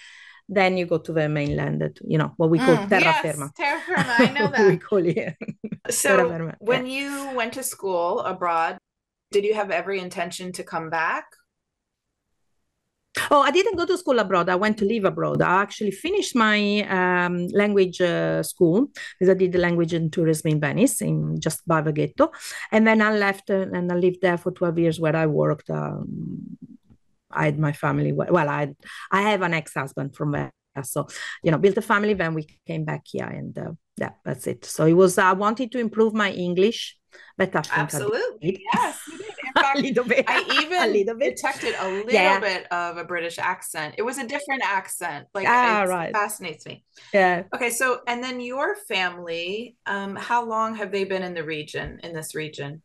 then 0.50 0.78
you 0.78 0.86
go 0.86 0.98
to 0.98 1.14
the 1.14 1.30
mainland, 1.30 2.00
you 2.06 2.18
know, 2.18 2.34
what 2.38 2.50
we 2.50 2.60
call 2.60 2.76
mm, 2.76 2.90
terraferma. 2.90 3.52
Yes, 3.58 3.84
terraferma, 3.88 4.20
I 4.20 4.32
know 4.40 4.48
that. 4.52 4.68
we 4.68 4.78
call 4.78 5.06
it. 5.06 5.36
so 5.90 6.52
when 6.60 6.86
yeah. 6.86 6.92
you 6.92 7.36
went 7.36 7.54
to 7.54 7.64
school 7.64 8.20
abroad, 8.22 8.78
did 9.32 9.46
you 9.46 9.54
have 9.54 9.72
every 9.72 10.00
intention 10.00 10.52
to 10.54 10.64
come 10.64 10.90
back? 10.90 11.26
Oh, 13.30 13.42
I 13.42 13.52
didn't 13.52 13.76
go 13.76 13.86
to 13.86 13.98
school 13.98 14.20
abroad. 14.20 14.48
I 14.48 14.56
went 14.56 14.78
to 14.78 14.86
live 14.86 15.04
abroad. 15.04 15.42
I 15.42 15.62
actually 15.62 15.92
finished 15.92 16.34
my 16.34 16.82
um, 16.84 17.48
language 17.48 18.00
uh, 18.00 18.42
school 18.42 18.88
because 19.20 19.30
I 19.30 19.34
did 19.34 19.52
the 19.52 19.60
language 19.60 19.94
and 19.94 20.12
tourism 20.12 20.52
in 20.52 20.62
Venice, 20.62 21.02
in 21.02 21.40
just 21.40 21.68
by 21.68 21.82
the 21.82 21.92
ghetto, 21.92 22.32
and 22.72 22.88
then 22.88 23.02
I 23.02 23.14
left 23.14 23.50
uh, 23.50 23.68
and 23.74 23.92
I 23.92 23.96
lived 23.96 24.22
there 24.22 24.38
for 24.38 24.52
twelve 24.52 24.80
years, 24.80 24.98
where 24.98 25.16
I 25.16 25.26
worked 25.26 25.70
um, 25.70 26.58
I 27.34 27.46
had 27.46 27.60
my 27.60 27.72
family. 27.72 28.12
Well, 28.12 28.50
I 28.50 28.74
I 29.12 29.22
have 29.24 29.42
an 29.42 29.54
ex 29.54 29.74
husband 29.74 30.16
from 30.16 30.32
there, 30.32 30.52
so 30.84 31.08
you 31.44 31.52
know, 31.52 31.58
built 31.58 31.78
a 31.78 31.82
family. 31.82 32.14
Then 32.14 32.34
we 32.34 32.48
came 32.68 32.86
back 32.86 33.04
here, 33.06 33.28
and 33.28 33.58
uh, 33.58 33.72
yeah, 33.98 34.12
that's 34.26 34.48
it. 34.48 34.66
So 34.66 34.86
it 34.86 34.94
was 34.94 35.18
I 35.18 35.34
wanted 35.34 35.72
to 35.74 35.80
improve 35.80 36.14
my 36.14 36.32
English, 36.32 36.98
but 37.38 37.56
I 37.56 37.64
absolutely 37.72 38.64
yes, 38.74 39.00
fact, 39.54 39.78
a 39.78 39.82
little 39.82 40.04
bit. 40.04 40.26
I 40.28 40.44
even 40.64 40.82
a 40.82 40.88
little 40.88 41.16
bit. 41.16 41.36
detected 41.36 41.76
a 41.80 41.88
little 41.88 42.12
yeah. 42.12 42.40
bit 42.40 42.72
of 42.72 42.98
a 42.98 43.04
British 43.04 43.38
accent. 43.40 43.96
It 43.98 44.04
was 44.04 44.18
a 44.18 44.28
different 44.28 44.64
accent. 44.64 45.28
Like 45.34 45.48
ah, 45.48 45.84
right. 45.88 46.14
fascinates 46.14 46.66
me. 46.66 46.84
Yeah. 47.14 47.44
Okay, 47.54 47.70
so 47.70 48.02
and 48.08 48.24
then 48.24 48.40
your 48.40 48.76
family, 48.88 49.76
um, 49.86 50.16
how 50.16 50.46
long 50.46 50.76
have 50.76 50.92
they 50.92 51.04
been 51.04 51.24
in 51.24 51.34
the 51.34 51.44
region, 51.44 52.00
in 52.04 52.14
this 52.14 52.36
region? 52.36 52.82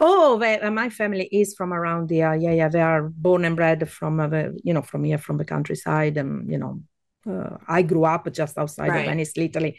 Oh, 0.00 0.38
they, 0.38 0.58
uh, 0.58 0.70
my 0.70 0.88
family 0.88 1.28
is 1.30 1.54
from 1.54 1.72
around 1.72 2.10
here. 2.10 2.34
Yeah, 2.34 2.52
yeah, 2.52 2.68
they 2.68 2.80
are 2.80 3.08
born 3.08 3.44
and 3.44 3.56
bred 3.56 3.88
from, 3.88 4.20
uh, 4.20 4.28
the, 4.28 4.58
you 4.62 4.72
know, 4.72 4.82
from 4.82 5.04
here, 5.04 5.18
from 5.18 5.38
the 5.38 5.44
countryside. 5.44 6.16
And 6.16 6.50
you 6.50 6.58
know, 6.58 6.82
uh, 7.28 7.58
I 7.66 7.82
grew 7.82 8.04
up 8.04 8.30
just 8.32 8.58
outside 8.58 8.88
right. 8.88 9.00
of 9.00 9.06
Venice, 9.06 9.32
Italy. 9.36 9.78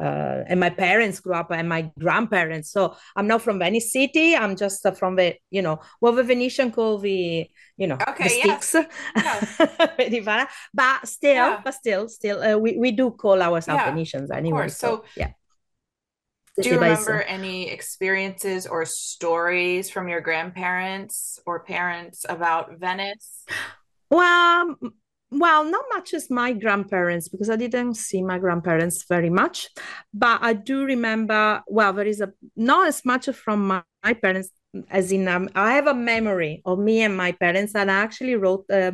Uh, 0.00 0.44
and 0.46 0.60
my 0.60 0.70
parents 0.70 1.20
grew 1.20 1.34
up 1.34 1.50
and 1.50 1.68
my 1.68 1.90
grandparents. 1.98 2.70
So 2.70 2.96
I'm 3.16 3.26
not 3.26 3.42
from 3.42 3.58
Venice 3.58 3.92
City. 3.92 4.34
I'm 4.34 4.56
just 4.56 4.84
uh, 4.86 4.92
from 4.92 5.16
the, 5.16 5.34
you 5.50 5.60
know, 5.62 5.80
what 5.98 6.12
the 6.12 6.22
Venetian 6.22 6.72
call 6.72 6.98
the, 6.98 7.50
you 7.76 7.86
know, 7.86 7.98
okay, 8.08 8.24
the 8.24 8.28
sticks. 8.30 8.74
Yeah. 9.16 10.46
but 10.74 11.06
still, 11.06 11.34
yeah. 11.34 11.60
but 11.62 11.74
still, 11.74 12.08
still, 12.08 12.42
uh, 12.42 12.56
we, 12.56 12.76
we 12.78 12.92
do 12.92 13.10
call 13.10 13.42
ourselves 13.42 13.82
Venetians 13.84 14.30
anyway. 14.30 14.68
So, 14.68 14.88
so, 14.88 15.04
yeah. 15.16 15.32
Do 16.60 16.68
you 16.68 16.74
remember 16.74 17.22
any 17.22 17.70
experiences 17.70 18.66
or 18.66 18.84
stories 18.84 19.88
from 19.90 20.08
your 20.08 20.20
grandparents 20.20 21.38
or 21.46 21.60
parents 21.64 22.26
about 22.28 22.78
Venice? 22.78 23.44
Well, 24.10 24.76
well, 25.30 25.64
not 25.64 25.84
much 25.92 26.12
as 26.12 26.28
my 26.28 26.52
grandparents 26.52 27.28
because 27.28 27.48
I 27.50 27.56
didn't 27.56 27.94
see 27.94 28.22
my 28.22 28.38
grandparents 28.38 29.04
very 29.08 29.30
much, 29.30 29.68
but 30.12 30.40
I 30.42 30.54
do 30.54 30.84
remember. 30.84 31.62
Well, 31.68 31.92
there 31.92 32.06
is 32.06 32.20
a 32.20 32.32
not 32.56 32.88
as 32.88 33.04
much 33.04 33.28
from 33.30 33.68
my, 33.68 33.82
my 34.02 34.14
parents 34.14 34.50
as 34.90 35.12
in 35.12 35.28
um, 35.28 35.48
I 35.54 35.74
have 35.74 35.86
a 35.86 35.94
memory 35.94 36.62
of 36.64 36.78
me 36.78 37.02
and 37.02 37.16
my 37.16 37.32
parents, 37.32 37.74
and 37.74 37.90
I 37.90 38.00
actually 38.02 38.34
wrote. 38.34 38.64
Uh, 38.70 38.92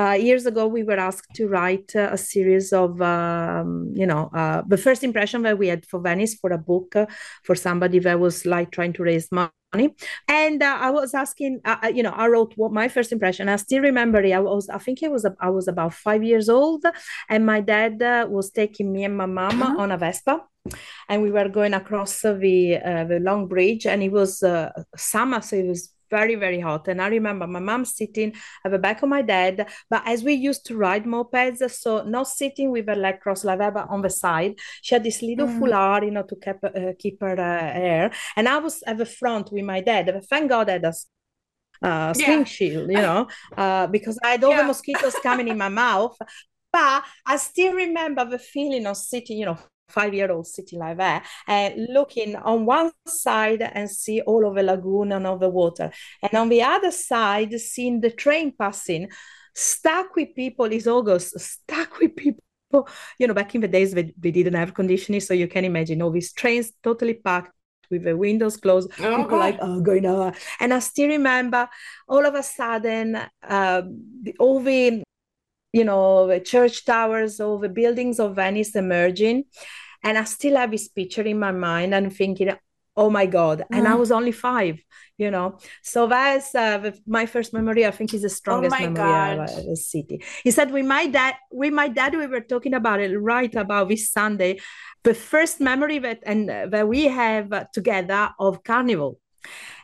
uh, 0.00 0.12
years 0.12 0.46
ago, 0.46 0.66
we 0.66 0.82
were 0.82 0.98
asked 0.98 1.34
to 1.34 1.46
write 1.46 1.94
uh, 1.94 2.08
a 2.12 2.16
series 2.16 2.72
of, 2.72 3.02
um, 3.02 3.92
you 3.94 4.06
know, 4.06 4.30
uh, 4.34 4.62
the 4.66 4.78
first 4.78 5.04
impression 5.04 5.42
that 5.42 5.58
we 5.58 5.68
had 5.68 5.84
for 5.84 6.00
Venice 6.00 6.34
for 6.36 6.50
a 6.52 6.58
book 6.58 6.96
uh, 6.96 7.06
for 7.44 7.54
somebody 7.54 7.98
that 7.98 8.18
was 8.18 8.46
like 8.46 8.70
trying 8.70 8.94
to 8.94 9.02
raise 9.02 9.28
money. 9.30 9.94
And 10.26 10.62
uh, 10.62 10.78
I 10.80 10.90
was 10.90 11.12
asking, 11.12 11.60
uh, 11.66 11.92
you 11.94 12.02
know, 12.02 12.14
I 12.22 12.28
wrote 12.28 12.54
what 12.56 12.72
my 12.72 12.88
first 12.88 13.12
impression. 13.12 13.48
I 13.48 13.56
still 13.56 13.82
remember 13.82 14.20
it. 14.22 14.32
I 14.32 14.40
was, 14.40 14.70
I 14.70 14.78
think 14.78 15.02
it 15.02 15.10
was, 15.10 15.26
I 15.38 15.50
was 15.50 15.68
about 15.68 15.92
five 15.92 16.24
years 16.24 16.48
old, 16.48 16.84
and 17.28 17.44
my 17.44 17.60
dad 17.60 18.00
was 18.30 18.50
taking 18.50 18.92
me 18.92 19.04
and 19.04 19.16
my 19.16 19.26
mom 19.26 19.62
uh-huh. 19.62 19.82
on 19.82 19.92
a 19.92 19.98
Vespa 19.98 20.40
and 21.08 21.22
we 21.22 21.30
were 21.30 21.48
going 21.48 21.74
across 21.74 22.20
the 22.20 22.78
uh, 22.84 23.04
the 23.04 23.18
long 23.18 23.48
bridge 23.48 23.86
and 23.86 24.02
it 24.02 24.12
was 24.12 24.42
uh, 24.42 24.70
summer 24.94 25.40
so 25.40 25.56
it 25.56 25.66
was 25.66 25.90
very, 26.10 26.34
very 26.34 26.60
hot. 26.60 26.88
And 26.88 27.00
I 27.00 27.08
remember 27.08 27.46
my 27.46 27.60
mom 27.60 27.84
sitting 27.84 28.34
at 28.64 28.72
the 28.72 28.78
back 28.78 29.02
of 29.02 29.08
my 29.08 29.22
dad, 29.22 29.68
but 29.88 30.02
as 30.06 30.22
we 30.22 30.34
used 30.34 30.66
to 30.66 30.76
ride 30.76 31.04
mopeds, 31.04 31.68
so 31.70 32.02
not 32.02 32.28
sitting 32.28 32.70
with 32.70 32.88
her 32.88 32.96
leg 32.96 33.20
crossed 33.20 33.44
like 33.44 33.58
that, 33.58 33.74
but 33.74 33.88
on 33.88 34.02
the 34.02 34.10
side. 34.10 34.54
She 34.82 34.94
had 34.94 35.04
this 35.04 35.22
little 35.22 35.46
mm. 35.46 35.58
foulard, 35.58 36.04
you 36.04 36.10
know, 36.10 36.22
to 36.24 36.36
keep, 36.36 36.64
uh, 36.64 36.92
keep 36.98 37.20
her 37.20 37.38
uh, 37.38 37.72
hair. 37.72 38.10
And 38.36 38.48
I 38.48 38.58
was 38.58 38.82
at 38.86 38.98
the 38.98 39.06
front 39.06 39.52
with 39.52 39.64
my 39.64 39.80
dad. 39.80 40.24
Thank 40.28 40.50
God 40.50 40.68
I 40.68 40.72
had 40.72 40.84
a 40.84 40.94
uh, 41.82 42.12
yeah. 42.16 42.44
shield, 42.44 42.90
you 42.90 42.96
know, 42.96 43.26
uh, 43.56 43.86
because 43.86 44.18
I 44.22 44.32
had 44.32 44.44
all 44.44 44.50
yeah. 44.50 44.62
the 44.62 44.66
mosquitoes 44.68 45.14
coming 45.22 45.48
in 45.48 45.58
my 45.58 45.68
mouth. 45.68 46.16
But 46.72 47.04
I 47.26 47.36
still 47.36 47.72
remember 47.74 48.24
the 48.24 48.38
feeling 48.38 48.86
of 48.86 48.96
sitting, 48.96 49.38
you 49.38 49.46
know, 49.46 49.58
five 49.90 50.14
year 50.14 50.30
old 50.30 50.46
sitting 50.46 50.78
like 50.78 50.96
that 50.98 51.26
and 51.46 51.86
looking 51.90 52.36
on 52.36 52.66
one 52.66 52.90
side 53.06 53.62
and 53.62 53.90
see 53.90 54.20
all 54.22 54.46
of 54.46 54.54
the 54.54 54.62
lagoon 54.62 55.12
and 55.12 55.26
all 55.26 55.38
the 55.38 55.48
water 55.48 55.90
and 56.22 56.34
on 56.34 56.48
the 56.48 56.62
other 56.62 56.90
side 56.90 57.52
seeing 57.60 58.00
the 58.00 58.10
train 58.10 58.52
passing 58.56 59.08
stuck 59.54 60.14
with 60.16 60.34
people 60.34 60.66
is 60.66 60.86
august 60.86 61.38
stuck 61.38 61.98
with 61.98 62.14
people 62.16 62.88
you 63.18 63.26
know 63.26 63.34
back 63.34 63.54
in 63.54 63.60
the 63.60 63.68
days 63.68 63.94
we, 63.94 64.14
we 64.22 64.30
didn't 64.30 64.54
have 64.54 64.74
conditioning 64.74 65.20
so 65.20 65.34
you 65.34 65.48
can 65.48 65.64
imagine 65.64 66.00
all 66.02 66.10
these 66.10 66.32
trains 66.32 66.72
totally 66.82 67.14
packed 67.14 67.52
with 67.90 68.04
the 68.04 68.16
windows 68.16 68.56
closed, 68.56 68.90
oh, 69.00 69.16
people 69.16 69.24
God. 69.24 69.38
like, 69.38 69.58
oh, 69.60 69.80
going 69.80 70.06
on. 70.06 70.34
And 70.60 70.72
I 70.72 70.78
still 70.78 71.08
remember 71.08 71.68
all 72.08 72.24
of 72.24 72.34
a 72.34 72.42
sudden, 72.42 73.20
uh, 73.42 73.82
all 74.38 74.60
the 74.60 75.02
you 75.72 75.84
know, 75.84 76.26
the 76.26 76.40
church 76.40 76.84
towers, 76.84 77.40
all 77.40 77.58
the 77.58 77.68
buildings 77.68 78.18
of 78.18 78.36
Venice 78.36 78.74
emerging. 78.74 79.44
And 80.02 80.16
I 80.16 80.24
still 80.24 80.56
have 80.56 80.70
this 80.70 80.88
picture 80.88 81.22
in 81.22 81.38
my 81.38 81.52
mind 81.52 81.94
and 81.94 82.14
thinking, 82.14 82.52
oh 82.96 83.10
my 83.10 83.26
God. 83.26 83.64
And 83.70 83.86
I 83.86 83.92
mm. 83.92 83.98
was 83.98 84.10
only 84.10 84.32
five, 84.32 84.82
you 85.18 85.30
know. 85.30 85.58
So 85.82 86.06
that's 86.06 86.54
uh, 86.54 86.90
my 87.06 87.26
first 87.26 87.52
memory, 87.52 87.86
I 87.86 87.90
think 87.90 88.14
is 88.14 88.22
the 88.22 88.28
strongest 88.28 88.74
oh 88.74 88.90
memory 88.90 89.38
of 89.38 89.66
the 89.66 89.76
city. 89.76 90.22
He 90.42 90.50
said, 90.50 90.72
with 90.72 90.86
my 90.86 91.06
dad, 91.06 91.34
with 91.50 91.72
my 91.72 91.88
dad, 91.88 92.16
we 92.16 92.26
were 92.26 92.40
talking 92.40 92.74
about 92.74 93.00
it 93.00 93.16
right 93.16 93.54
about 93.54 93.88
this 93.88 94.10
Sunday. 94.10 94.58
The 95.04 95.14
first 95.14 95.60
memory 95.60 95.98
that 96.00 96.20
and 96.24 96.50
uh, 96.50 96.66
that 96.66 96.88
we 96.88 97.04
have 97.04 97.70
together 97.72 98.30
of 98.38 98.64
carnival 98.64 99.19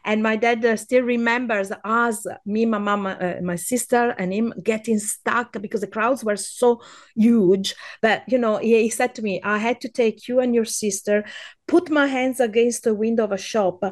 and 0.04 0.22
my 0.22 0.36
dad 0.36 0.64
uh, 0.64 0.76
still 0.76 1.02
remembers 1.02 1.72
us, 1.84 2.26
me, 2.44 2.64
my 2.64 2.78
mom, 2.78 3.06
uh, 3.06 3.34
my 3.42 3.56
sister, 3.56 4.14
and 4.18 4.32
him 4.32 4.54
getting 4.62 4.98
stuck 4.98 5.60
because 5.60 5.80
the 5.80 5.86
crowds 5.86 6.24
were 6.24 6.36
so 6.36 6.80
huge. 7.16 7.74
But, 8.00 8.22
you 8.28 8.38
know, 8.38 8.58
he, 8.58 8.82
he 8.82 8.90
said 8.90 9.14
to 9.16 9.22
me, 9.22 9.40
I 9.42 9.58
had 9.58 9.80
to 9.80 9.88
take 9.88 10.28
you 10.28 10.38
and 10.38 10.54
your 10.54 10.64
sister, 10.64 11.24
put 11.66 11.90
my 11.90 12.06
hands 12.06 12.38
against 12.38 12.84
the 12.84 12.94
window 12.94 13.24
of 13.24 13.32
a 13.32 13.38
shop 13.38 13.82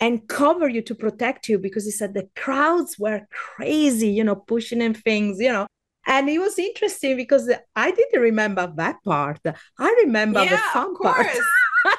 and 0.00 0.26
cover 0.28 0.68
you 0.68 0.82
to 0.82 0.94
protect 0.94 1.48
you 1.48 1.58
because 1.58 1.84
he 1.84 1.92
said 1.92 2.14
the 2.14 2.28
crowds 2.34 2.98
were 2.98 3.26
crazy, 3.30 4.08
you 4.08 4.24
know, 4.24 4.36
pushing 4.36 4.82
and 4.82 4.96
things, 4.96 5.38
you 5.40 5.52
know. 5.52 5.66
And 6.06 6.28
it 6.28 6.40
was 6.40 6.58
interesting 6.58 7.16
because 7.16 7.48
I 7.76 7.90
didn't 7.92 8.20
remember 8.20 8.72
that 8.76 8.96
part. 9.04 9.38
I 9.78 10.02
remember 10.04 10.42
yeah, 10.42 10.50
the 10.50 10.56
fun 10.72 10.96
part. 10.96 11.26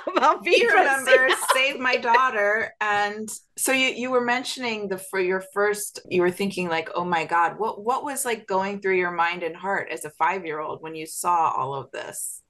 About 0.07 0.45
you 0.45 0.69
remember 0.69 1.27
save 1.53 1.79
my 1.79 1.97
daughter 1.97 2.73
and 2.81 3.29
so 3.57 3.71
you 3.71 3.88
you 3.88 4.11
were 4.11 4.21
mentioning 4.21 4.88
the 4.88 4.97
for 4.97 5.19
your 5.19 5.43
first 5.53 6.00
you 6.09 6.21
were 6.21 6.31
thinking 6.31 6.69
like 6.69 6.89
oh 6.95 7.05
my 7.05 7.25
god 7.25 7.57
what 7.57 7.83
what 7.83 8.03
was 8.03 8.25
like 8.25 8.47
going 8.47 8.79
through 8.79 8.95
your 8.95 9.11
mind 9.11 9.43
and 9.43 9.55
heart 9.55 9.89
as 9.91 10.05
a 10.05 10.09
5 10.11 10.45
year 10.45 10.59
old 10.59 10.81
when 10.81 10.95
you 10.95 11.05
saw 11.05 11.51
all 11.51 11.73
of 11.73 11.91
this 11.91 12.41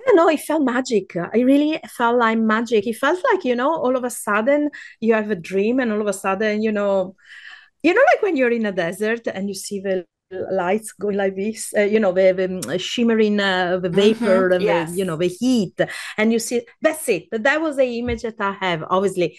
I 0.00 0.02
don't 0.06 0.16
know, 0.16 0.30
it 0.30 0.40
felt 0.40 0.62
magic. 0.62 1.14
I 1.14 1.40
really 1.40 1.78
felt 1.86 2.16
like 2.16 2.38
magic. 2.38 2.86
It 2.86 2.96
felt 2.96 3.22
like, 3.30 3.44
you 3.44 3.54
know, 3.54 3.74
all 3.74 3.96
of 3.96 4.02
a 4.04 4.08
sudden 4.08 4.70
you 4.98 5.12
have 5.12 5.30
a 5.30 5.36
dream 5.36 5.78
and 5.78 5.92
all 5.92 6.00
of 6.00 6.06
a 6.06 6.12
sudden, 6.14 6.62
you 6.62 6.72
know, 6.72 7.16
you 7.82 7.92
know, 7.92 8.00
like 8.12 8.22
when 8.22 8.34
you're 8.34 8.50
in 8.50 8.64
a 8.64 8.72
desert 8.72 9.26
and 9.26 9.48
you 9.48 9.54
see 9.54 9.78
the 9.80 10.06
lights 10.30 10.92
going 10.92 11.16
like 11.16 11.36
this, 11.36 11.72
uh, 11.76 11.82
you 11.82 12.00
know, 12.00 12.12
the, 12.12 12.60
the 12.66 12.78
shimmering 12.78 13.40
uh, 13.40 13.78
the 13.78 13.88
vapor, 13.88 14.50
mm-hmm. 14.50 14.62
yes. 14.62 14.90
the, 14.90 14.96
you 14.96 15.04
know, 15.04 15.16
the 15.16 15.26
heat, 15.26 15.80
and 16.16 16.32
you 16.32 16.38
see 16.38 16.62
that's 16.80 17.08
it. 17.08 17.26
That 17.32 17.60
was 17.60 17.76
the 17.76 17.98
image 17.98 18.22
that 18.22 18.40
I 18.40 18.52
have. 18.52 18.84
Obviously, 18.88 19.38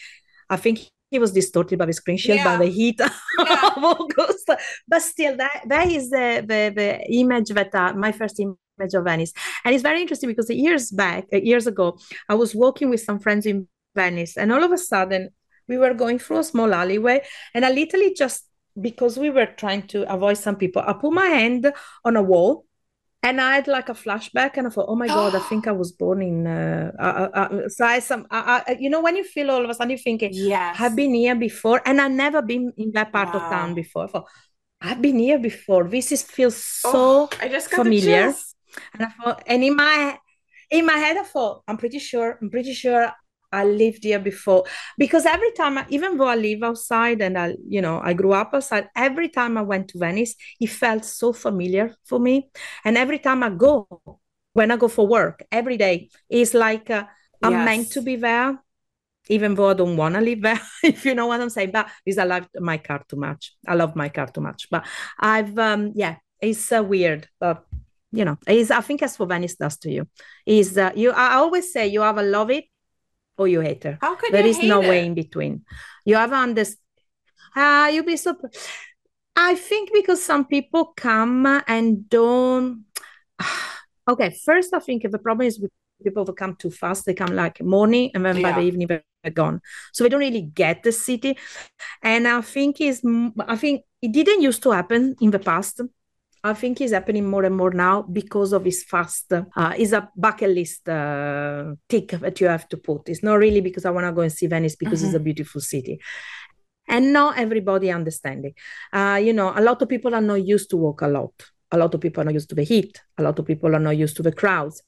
I 0.49 0.57
think 0.57 0.79
he 1.09 1.19
was 1.19 1.31
distorted 1.31 1.77
by 1.79 1.85
the 1.85 1.93
screen 1.93 2.17
shield 2.17 2.37
yeah. 2.37 2.43
by 2.43 2.57
the 2.57 2.71
heat 2.71 2.99
yeah. 2.99 3.71
of 3.75 3.83
August, 3.83 4.49
but 4.87 5.01
still, 5.01 5.35
that 5.37 5.61
that 5.67 5.87
is 5.87 6.09
the 6.09 6.43
the, 6.45 6.73
the 6.75 7.13
image 7.13 7.49
that 7.49 7.73
uh, 7.73 7.93
my 7.93 8.11
first 8.11 8.39
image 8.39 8.93
of 8.93 9.03
Venice, 9.03 9.33
and 9.63 9.73
it's 9.73 9.83
very 9.83 10.01
interesting 10.01 10.29
because 10.29 10.49
years 10.49 10.91
back, 10.91 11.25
uh, 11.33 11.37
years 11.37 11.67
ago, 11.67 11.97
I 12.27 12.35
was 12.35 12.53
walking 12.53 12.89
with 12.89 13.01
some 13.01 13.19
friends 13.19 13.45
in 13.45 13.67
Venice, 13.95 14.37
and 14.37 14.51
all 14.51 14.63
of 14.63 14.71
a 14.71 14.77
sudden 14.77 15.29
we 15.67 15.77
were 15.77 15.93
going 15.93 16.19
through 16.19 16.39
a 16.39 16.43
small 16.43 16.73
alleyway, 16.73 17.21
and 17.53 17.65
I 17.65 17.71
literally 17.71 18.13
just 18.13 18.45
because 18.79 19.17
we 19.17 19.29
were 19.29 19.45
trying 19.45 19.87
to 19.87 20.11
avoid 20.11 20.37
some 20.37 20.55
people, 20.55 20.81
I 20.85 20.93
put 20.93 21.13
my 21.13 21.27
hand 21.27 21.71
on 22.05 22.15
a 22.15 22.21
wall 22.21 22.65
and 23.23 23.39
I 23.39 23.55
had 23.55 23.67
like 23.67 23.89
a 23.89 23.93
flashback, 23.93 24.57
and 24.57 24.67
I 24.67 24.69
thought, 24.69 24.87
"Oh 24.87 24.95
my 24.95 25.07
god, 25.07 25.35
I 25.35 25.39
think 25.49 25.67
I 25.67 25.71
was 25.71 25.91
born 25.91 26.21
in." 26.21 26.47
Uh, 26.47 26.91
uh, 26.99 27.29
uh, 27.33 27.69
so 27.69 27.85
I 27.85 27.99
some, 27.99 28.25
you 28.79 28.89
know, 28.89 29.01
when 29.01 29.15
you 29.15 29.23
feel 29.23 29.51
all 29.51 29.63
of 29.63 29.69
a 29.69 29.73
sudden 29.73 29.91
you're 29.91 29.99
thinking, 29.99 30.31
"Yeah, 30.33 30.75
I've 30.77 30.95
been 30.95 31.13
here 31.13 31.35
before," 31.35 31.81
and 31.85 32.01
I've 32.01 32.11
never 32.11 32.41
been 32.41 32.73
in 32.77 32.91
that 32.93 33.11
part 33.11 33.33
wow. 33.33 33.41
of 33.41 33.41
town 33.51 33.73
before. 33.75 34.05
I 34.05 34.07
thought, 34.07 34.27
I've 34.81 35.01
been 35.01 35.19
here 35.19 35.39
before. 35.39 35.87
This 35.87 36.11
is 36.11 36.23
feels 36.23 36.55
so 36.55 36.91
oh, 36.93 37.29
I 37.39 37.47
just 37.47 37.69
familiar, 37.69 38.33
and 38.93 39.03
I 39.03 39.09
thought, 39.23 39.43
and 39.45 39.63
in 39.63 39.75
my 39.75 40.17
in 40.71 40.85
my 40.85 40.97
head, 40.97 41.17
I 41.17 41.23
thought, 41.23 41.63
I'm 41.67 41.77
pretty 41.77 41.99
sure, 41.99 42.39
I'm 42.41 42.49
pretty 42.49 42.73
sure 42.73 43.11
I 43.51 43.65
lived 43.65 44.03
here 44.03 44.19
before 44.19 44.65
because 44.97 45.25
every 45.25 45.51
time, 45.51 45.77
I, 45.77 45.85
even 45.89 46.17
though 46.17 46.27
I 46.27 46.35
live 46.35 46.63
outside 46.63 47.21
and 47.21 47.37
I, 47.37 47.55
you 47.67 47.81
know, 47.81 47.99
I 48.03 48.13
grew 48.13 48.33
up 48.33 48.51
outside, 48.53 48.89
every 48.95 49.29
time 49.29 49.57
I 49.57 49.61
went 49.61 49.89
to 49.89 49.99
Venice, 49.99 50.35
it 50.59 50.69
felt 50.69 51.05
so 51.05 51.33
familiar 51.33 51.95
for 52.05 52.19
me. 52.19 52.49
And 52.85 52.97
every 52.97 53.19
time 53.19 53.43
I 53.43 53.49
go, 53.49 53.87
when 54.53 54.71
I 54.71 54.77
go 54.77 54.87
for 54.87 55.07
work, 55.07 55.43
every 55.51 55.77
day, 55.77 56.09
it's 56.29 56.53
like 56.53 56.89
uh, 56.89 57.05
I'm 57.41 57.53
yes. 57.53 57.65
meant 57.65 57.91
to 57.91 58.01
be 58.01 58.15
there, 58.15 58.57
even 59.29 59.55
though 59.55 59.69
I 59.69 59.73
don't 59.73 59.97
want 59.97 60.15
to 60.15 60.21
live 60.21 60.41
there, 60.41 60.61
if 60.83 61.05
you 61.05 61.15
know 61.15 61.27
what 61.27 61.41
I'm 61.41 61.49
saying. 61.49 61.71
But 61.71 61.89
because 62.05 62.17
I 62.17 62.23
love 62.25 62.47
my 62.59 62.77
car 62.77 63.03
too 63.07 63.17
much, 63.17 63.53
I 63.67 63.75
love 63.75 63.95
my 63.95 64.09
car 64.09 64.27
too 64.27 64.41
much. 64.41 64.67
But 64.69 64.85
I've, 65.19 65.57
um, 65.57 65.93
yeah, 65.95 66.15
it's 66.39 66.71
uh, 66.71 66.83
weird, 66.83 67.27
but 67.39 67.65
you 68.11 68.25
know, 68.25 68.37
is 68.47 68.71
I 68.71 68.81
think 68.81 68.99
that's 68.99 69.17
what 69.17 69.29
Venice 69.29 69.55
does 69.55 69.77
to 69.79 69.91
you. 69.91 70.07
Is 70.45 70.77
uh, 70.77 70.91
you? 70.95 71.11
I 71.11 71.35
always 71.35 71.71
say 71.71 71.87
you 71.87 72.03
either 72.03 72.23
love 72.23 72.49
it 72.49 72.65
or 73.41 73.47
you 73.47 73.61
hate 73.61 73.83
her. 73.83 73.97
How 73.99 74.15
could 74.15 74.31
there 74.31 74.45
is 74.45 74.61
no 74.61 74.79
way 74.79 75.05
in 75.05 75.13
between. 75.13 75.63
You 76.05 76.15
have 76.15 76.33
understand. 76.33 76.77
Uh, 77.55 77.89
you 77.91 78.03
be 78.03 78.17
so. 78.17 78.35
I 79.35 79.55
think 79.55 79.89
because 79.93 80.23
some 80.23 80.45
people 80.45 80.93
come 80.95 81.45
and 81.67 82.07
don't. 82.07 82.85
okay, 84.09 84.29
first 84.45 84.73
I 84.73 84.79
think 84.79 85.09
the 85.09 85.19
problem 85.19 85.47
is 85.47 85.59
with 85.59 85.71
people 86.03 86.25
who 86.25 86.33
come 86.33 86.55
too 86.55 86.71
fast. 86.71 87.05
They 87.05 87.13
come 87.13 87.35
like 87.35 87.61
morning 87.61 88.11
and 88.13 88.25
then 88.25 88.37
yeah. 88.37 88.51
by 88.51 88.61
the 88.61 88.67
evening 88.67 88.87
they're 88.87 89.31
gone. 89.33 89.61
So 89.93 90.03
they 90.03 90.09
don't 90.09 90.19
really 90.19 90.41
get 90.41 90.83
the 90.83 90.91
city. 90.91 91.37
And 92.01 92.27
I 92.27 92.41
think 92.41 92.79
is 92.79 93.01
I 93.47 93.55
think 93.55 93.83
it 94.01 94.11
didn't 94.11 94.41
used 94.41 94.63
to 94.63 94.71
happen 94.71 95.15
in 95.19 95.31
the 95.31 95.39
past. 95.39 95.81
I 96.43 96.53
think 96.53 96.81
is 96.81 96.91
happening 96.91 97.29
more 97.29 97.43
and 97.43 97.55
more 97.55 97.71
now 97.71 98.01
because 98.01 98.51
of 98.51 98.65
his 98.65 98.83
fast. 98.83 99.31
Uh, 99.31 99.73
is 99.77 99.93
a 99.93 100.09
bucket 100.15 100.49
list 100.49 100.89
uh, 100.89 101.75
tick 101.87 102.09
that 102.09 102.41
you 102.41 102.47
have 102.47 102.67
to 102.69 102.77
put. 102.77 103.09
It's 103.09 103.21
not 103.21 103.35
really 103.35 103.61
because 103.61 103.85
I 103.85 103.91
want 103.91 104.07
to 104.07 104.11
go 104.11 104.21
and 104.21 104.31
see 104.31 104.47
Venice 104.47 104.75
because 104.75 104.99
mm-hmm. 104.99 105.07
it's 105.07 105.15
a 105.15 105.19
beautiful 105.19 105.61
city. 105.61 105.99
And 106.87 107.13
not 107.13 107.37
everybody 107.37 107.91
understanding. 107.91 108.53
Uh, 108.91 109.19
you 109.23 109.33
know, 109.33 109.53
a 109.55 109.61
lot 109.61 109.81
of 109.81 109.89
people 109.89 110.15
are 110.15 110.21
not 110.21 110.45
used 110.45 110.69
to 110.71 110.77
walk 110.77 111.01
a 111.01 111.07
lot. 111.07 111.33
A 111.71 111.77
lot 111.77 111.93
of 111.93 112.01
people 112.01 112.21
are 112.21 112.25
not 112.25 112.33
used 112.33 112.49
to 112.49 112.55
the 112.55 112.63
heat. 112.63 112.99
A 113.17 113.23
lot 113.23 113.37
of 113.37 113.45
people 113.45 113.75
are 113.75 113.79
not 113.79 113.97
used 113.97 114.17
to 114.17 114.23
the 114.23 114.31
crowds. 114.31 114.81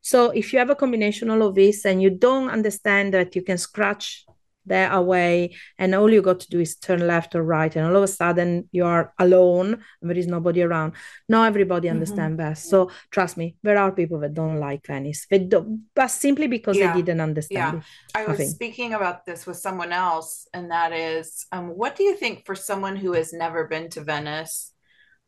So 0.00 0.30
if 0.30 0.52
you 0.52 0.58
have 0.58 0.70
a 0.70 0.74
combination 0.74 1.30
all 1.30 1.42
of 1.42 1.54
this 1.54 1.84
and 1.84 2.02
you 2.02 2.10
don't 2.10 2.50
understand 2.50 3.14
that 3.14 3.34
you 3.36 3.42
can 3.42 3.58
scratch 3.58 4.24
they're 4.68 4.92
away 4.92 5.56
and 5.78 5.94
all 5.94 6.10
you 6.10 6.22
got 6.22 6.40
to 6.40 6.48
do 6.48 6.60
is 6.60 6.76
turn 6.76 7.06
left 7.06 7.34
or 7.34 7.42
right 7.42 7.74
and 7.74 7.86
all 7.86 7.96
of 7.96 8.02
a 8.02 8.08
sudden 8.08 8.68
you 8.72 8.84
are 8.84 9.12
alone 9.18 9.82
there 10.02 10.16
is 10.16 10.26
nobody 10.26 10.62
around 10.62 10.92
now 11.28 11.42
everybody 11.44 11.88
understand 11.88 12.38
mm-hmm. 12.38 12.48
best 12.48 12.68
so 12.68 12.90
trust 13.10 13.36
me 13.36 13.56
there 13.62 13.78
are 13.78 13.92
people 13.92 14.18
that 14.20 14.34
don't 14.34 14.58
like 14.58 14.86
venice 14.86 15.26
they 15.30 15.38
don't, 15.38 15.84
but 15.94 16.08
simply 16.08 16.46
because 16.46 16.76
yeah. 16.76 16.92
they 16.92 17.02
didn't 17.02 17.20
understand 17.20 17.82
yeah. 18.14 18.20
i 18.20 18.26
was 18.26 18.40
I 18.40 18.44
speaking 18.44 18.94
about 18.94 19.26
this 19.26 19.46
with 19.46 19.56
someone 19.56 19.92
else 19.92 20.46
and 20.52 20.70
that 20.70 20.92
is 20.92 21.46
um, 21.52 21.68
what 21.68 21.96
do 21.96 22.02
you 22.02 22.16
think 22.16 22.46
for 22.46 22.54
someone 22.54 22.96
who 22.96 23.12
has 23.12 23.32
never 23.32 23.66
been 23.66 23.88
to 23.90 24.02
venice 24.02 24.72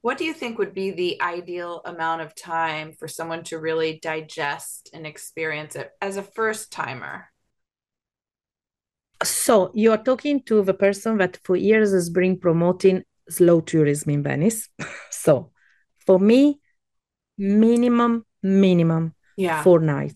what 0.03 0.17
do 0.17 0.25
you 0.25 0.33
think 0.33 0.59
would 0.59 0.75
be 0.75 0.91
the 0.91 1.21
ideal 1.21 1.83
amount 1.85 2.23
of 2.23 2.35
time 2.35 2.95
for 2.99 3.07
someone 3.07 3.45
to 3.45 3.59
really 3.59 3.99
digest 4.01 4.91
and 4.95 5.07
experience 5.07 5.77
it 5.77 5.91
as 6.01 6.17
a 6.17 6.23
first 6.23 6.73
timer 6.73 7.30
so 9.23 9.71
you 9.75 9.93
are 9.93 10.03
talking 10.03 10.43
to 10.45 10.63
the 10.63 10.75
person 10.75 11.19
that 11.19 11.39
for 11.45 11.57
years 11.57 11.93
has 11.93 12.11
been 12.11 12.39
promoting 12.39 13.05
slow 13.29 13.61
tourism 13.61 14.11
in 14.11 14.23
Venice. 14.23 14.69
so 15.11 15.51
for 16.07 16.19
me, 16.19 16.61
minimum, 17.39 18.25
minimum, 18.43 19.15
yeah, 19.37 19.63
four 19.63 19.81
nights. 19.81 20.15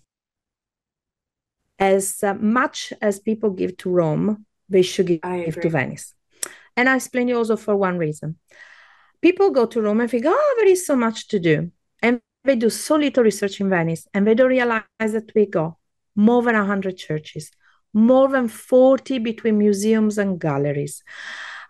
As 1.78 2.22
uh, 2.22 2.34
much 2.34 2.92
as 3.02 3.18
people 3.18 3.50
give 3.50 3.76
to 3.78 3.90
Rome, 3.90 4.46
they 4.68 4.82
should 4.82 5.06
give 5.06 5.60
to 5.60 5.68
Venice. 5.68 6.14
And 6.76 6.88
I 6.88 6.96
explain 6.96 7.28
you 7.28 7.36
also 7.36 7.56
for 7.56 7.76
one 7.76 7.98
reason. 7.98 8.36
People 9.20 9.50
go 9.50 9.66
to 9.66 9.80
Rome 9.80 10.00
and 10.00 10.10
think, 10.10 10.24
oh, 10.26 10.54
there 10.58 10.68
is 10.68 10.86
so 10.86 10.96
much 10.96 11.28
to 11.28 11.38
do. 11.38 11.70
And 12.02 12.20
they 12.44 12.56
do 12.56 12.70
so 12.70 12.96
little 12.96 13.24
research 13.24 13.60
in 13.60 13.70
Venice 13.70 14.06
and 14.12 14.26
they 14.26 14.34
don't 14.34 14.50
realize 14.50 14.84
that 14.98 15.32
we 15.34 15.46
go 15.46 15.78
more 16.14 16.42
than 16.42 16.54
100 16.54 16.96
churches, 16.96 17.50
more 17.94 18.28
than 18.28 18.48
40 18.48 19.18
between 19.18 19.58
museums 19.58 20.18
and 20.18 20.38
galleries. 20.38 21.02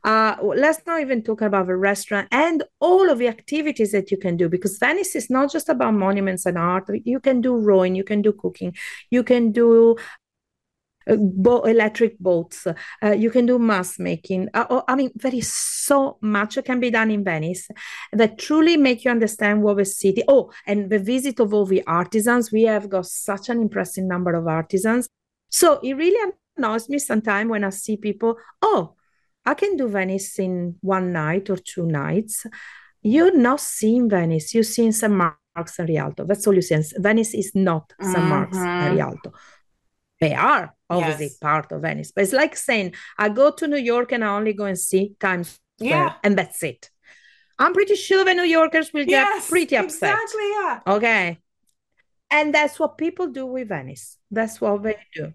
Uh, 0.02 0.36
let's 0.42 0.82
not 0.86 1.00
even 1.00 1.22
talk 1.22 1.40
about 1.40 1.66
the 1.66 1.76
restaurant 1.76 2.28
and 2.30 2.62
all 2.78 3.08
of 3.08 3.18
the 3.18 3.26
activities 3.26 3.92
that 3.92 4.10
you 4.10 4.18
can 4.18 4.36
do 4.36 4.50
because 4.50 4.76
Venice 4.76 5.16
is 5.16 5.30
not 5.30 5.50
just 5.50 5.70
about 5.70 5.94
monuments 5.94 6.44
and 6.44 6.58
art. 6.58 6.84
You 7.04 7.20
can 7.20 7.40
do 7.40 7.56
rowing, 7.56 7.94
you 7.94 8.04
can 8.04 8.20
do 8.20 8.32
cooking, 8.32 8.74
you 9.10 9.22
can 9.22 9.50
do 9.50 9.96
uh, 11.06 11.16
bo- 11.16 11.62
electric 11.62 12.18
boats. 12.18 12.66
Uh, 12.66 13.10
you 13.10 13.30
can 13.30 13.46
do 13.46 13.58
mask 13.58 13.98
making. 13.98 14.48
Uh, 14.54 14.66
oh, 14.70 14.84
I 14.88 14.94
mean, 14.94 15.10
there 15.14 15.34
is 15.34 15.52
so 15.52 16.18
much 16.20 16.54
that 16.54 16.64
can 16.64 16.80
be 16.80 16.90
done 16.90 17.10
in 17.10 17.24
Venice 17.24 17.68
that 18.12 18.38
truly 18.38 18.76
make 18.76 19.04
you 19.04 19.10
understand 19.10 19.62
what 19.62 19.76
the 19.76 19.84
city. 19.84 20.22
Oh, 20.28 20.50
and 20.66 20.90
the 20.90 20.98
visit 20.98 21.40
of 21.40 21.52
all 21.52 21.66
the 21.66 21.82
artisans. 21.86 22.52
We 22.52 22.62
have 22.62 22.88
got 22.88 23.06
such 23.06 23.48
an 23.48 23.60
impressive 23.60 24.04
number 24.04 24.34
of 24.34 24.46
artisans. 24.46 25.08
So 25.54 25.78
it 25.84 25.94
really 25.94 26.32
annoys 26.56 26.88
me 26.88 26.98
sometimes 26.98 27.48
when 27.48 27.62
I 27.62 27.70
see 27.70 27.96
people. 27.96 28.38
Oh, 28.60 28.96
I 29.46 29.54
can 29.54 29.76
do 29.76 29.86
Venice 29.86 30.40
in 30.40 30.74
one 30.80 31.12
night 31.12 31.48
or 31.48 31.56
two 31.56 31.86
nights. 31.86 32.44
You're 33.02 33.36
not 33.36 33.60
seeing 33.60 34.10
Venice. 34.10 34.52
You're 34.52 34.64
seeing 34.64 34.90
St. 34.90 35.12
Mark's 35.12 35.78
and 35.78 35.88
Rialto. 35.88 36.24
That's 36.24 36.44
all 36.48 36.56
you 36.56 36.62
see. 36.62 36.82
Venice 36.96 37.34
is 37.34 37.52
not 37.54 37.92
St. 38.00 38.16
Mm-hmm. 38.16 38.28
Mark's 38.28 38.56
and 38.56 38.96
Rialto. 38.96 39.32
They 40.20 40.34
are 40.34 40.74
obviously 40.90 41.26
yes. 41.26 41.36
part 41.36 41.70
of 41.70 41.82
Venice, 41.82 42.10
but 42.10 42.24
it's 42.24 42.32
like 42.32 42.56
saying 42.56 42.94
I 43.16 43.28
go 43.28 43.52
to 43.52 43.68
New 43.68 43.76
York 43.76 44.10
and 44.10 44.24
I 44.24 44.34
only 44.34 44.54
go 44.54 44.64
and 44.64 44.78
see 44.78 45.14
Times 45.20 45.60
Square, 45.78 45.90
yeah. 45.90 46.14
and 46.24 46.36
that's 46.36 46.64
it. 46.64 46.90
I'm 47.60 47.74
pretty 47.74 47.94
sure 47.94 48.24
the 48.24 48.34
New 48.34 48.42
Yorkers 48.42 48.92
will 48.92 49.04
yes, 49.06 49.44
get 49.44 49.50
pretty 49.50 49.76
upset. 49.76 50.18
Exactly, 50.20 50.50
yeah. 50.50 50.80
Okay. 50.88 51.38
And 52.34 52.52
that's 52.52 52.80
what 52.80 52.98
people 52.98 53.28
do 53.28 53.46
with 53.46 53.68
Venice. 53.68 54.18
That's 54.28 54.60
what 54.60 54.82
they 54.82 54.96
do. 55.14 55.32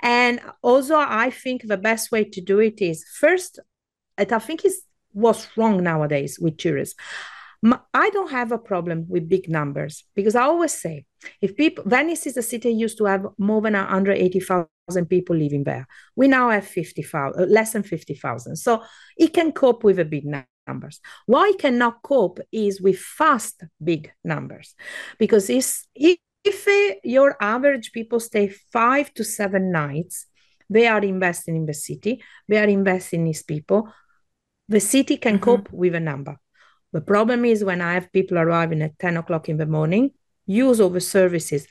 And 0.00 0.40
also, 0.62 0.96
I 0.96 1.28
think 1.28 1.66
the 1.66 1.76
best 1.76 2.10
way 2.10 2.24
to 2.24 2.40
do 2.40 2.58
it 2.58 2.80
is 2.80 3.04
first, 3.20 3.60
and 4.16 4.32
I 4.32 4.38
think 4.38 4.64
is 4.64 4.80
what's 5.12 5.46
wrong 5.58 5.82
nowadays 5.82 6.38
with 6.40 6.56
tourists. 6.56 6.94
I 7.92 8.08
don't 8.10 8.30
have 8.30 8.50
a 8.50 8.58
problem 8.58 9.04
with 9.08 9.28
big 9.28 9.50
numbers 9.50 10.04
because 10.14 10.34
I 10.34 10.44
always 10.44 10.72
say 10.72 11.04
if 11.42 11.54
people 11.54 11.84
Venice 11.84 12.26
is 12.26 12.36
a 12.38 12.42
city 12.42 12.70
used 12.70 12.96
to 12.98 13.04
have 13.04 13.26
more 13.36 13.60
than 13.60 13.74
180,000 13.74 15.06
people 15.06 15.36
living 15.36 15.64
there. 15.64 15.86
We 16.16 16.28
now 16.28 16.48
have 16.48 16.66
50,000, 16.66 17.42
uh, 17.42 17.46
less 17.46 17.72
than 17.74 17.82
50,000. 17.82 18.56
So 18.56 18.84
it 19.18 19.34
can 19.34 19.52
cope 19.52 19.84
with 19.84 19.98
a 19.98 20.04
big 20.06 20.24
numbers. 20.66 21.00
Why 21.26 21.48
it 21.48 21.58
cannot 21.58 22.00
cope 22.02 22.40
is 22.52 22.80
with 22.80 22.98
fast 22.98 23.64
big 23.82 24.12
numbers 24.24 24.74
because 25.18 25.50
if, 25.50 25.84
if 26.44 26.66
uh, 26.66 26.98
your 27.04 27.36
average 27.40 27.92
people 27.92 28.20
stay 28.20 28.48
five 28.48 29.12
to 29.14 29.24
seven 29.24 29.72
nights, 29.72 30.26
they 30.70 30.86
are 30.86 31.00
investing 31.00 31.56
in 31.56 31.66
the 31.66 31.74
city, 31.74 32.22
they 32.46 32.58
are 32.58 32.68
investing 32.68 33.20
in 33.20 33.26
these 33.26 33.42
people. 33.42 33.92
The 34.68 34.80
city 34.80 35.16
can 35.16 35.34
mm-hmm. 35.34 35.44
cope 35.44 35.72
with 35.72 35.94
a 35.94 36.00
number 36.00 36.36
the 36.92 37.00
problem 37.00 37.44
is 37.44 37.64
when 37.64 37.80
I 37.80 37.94
have 37.94 38.12
people 38.12 38.38
arriving 38.38 38.82
at 38.82 38.98
10 38.98 39.18
o'clock 39.18 39.48
in 39.48 39.58
the 39.58 39.66
morning, 39.66 40.12
use 40.46 40.80
all 40.80 40.88
the 40.88 41.00
services, 41.00 41.66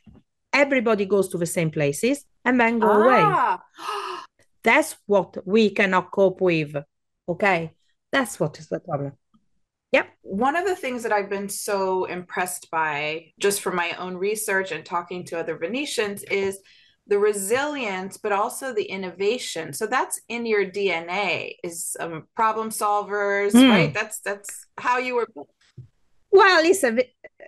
everybody 0.53 1.05
goes 1.05 1.29
to 1.29 1.37
the 1.37 1.45
same 1.45 1.71
places 1.71 2.23
and 2.45 2.59
then 2.59 2.79
go 2.79 2.89
ah. 2.89 3.03
away. 3.03 4.23
That's 4.63 4.95
what 5.05 5.37
we 5.45 5.69
cannot 5.71 6.11
cope 6.11 6.41
with. 6.41 6.75
Okay. 7.27 7.73
That's 8.11 8.39
what 8.39 8.59
is 8.59 8.67
the 8.67 8.79
problem. 8.79 9.13
Yep. 9.91 10.09
One 10.21 10.55
of 10.55 10.65
the 10.65 10.75
things 10.75 11.03
that 11.03 11.13
I've 11.13 11.29
been 11.29 11.49
so 11.49 12.05
impressed 12.05 12.69
by, 12.71 13.31
just 13.39 13.61
from 13.61 13.75
my 13.75 13.91
own 13.97 14.17
research 14.17 14.71
and 14.71 14.85
talking 14.85 15.23
to 15.25 15.39
other 15.39 15.57
Venetians, 15.57 16.23
is 16.23 16.59
the 17.07 17.17
resilience 17.17 18.17
but 18.17 18.31
also 18.31 18.73
the 18.73 18.83
innovation 18.83 19.73
so 19.73 19.87
that's 19.87 20.19
in 20.27 20.45
your 20.45 20.65
dna 20.65 21.55
is 21.63 21.95
um, 21.99 22.27
problem 22.35 22.69
solvers 22.69 23.51
mm. 23.51 23.69
right 23.69 23.93
that's 23.93 24.19
that's 24.19 24.65
how 24.77 24.97
you 24.97 25.15
were 25.15 25.27
well 26.31 26.61
listen 26.61 26.99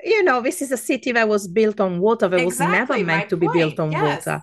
you 0.04 0.24
know 0.24 0.42
this 0.42 0.62
is 0.62 0.72
a 0.72 0.78
city 0.78 1.12
that 1.12 1.28
was 1.28 1.48
built 1.48 1.80
on 1.80 2.00
water 2.00 2.28
that 2.28 2.40
exactly, 2.40 2.66
was 2.66 2.80
never 2.80 3.06
meant 3.06 3.30
to 3.30 3.38
point. 3.38 3.54
be 3.54 3.60
built 3.60 3.80
on 3.80 3.92
yes. 3.92 4.26
water 4.26 4.42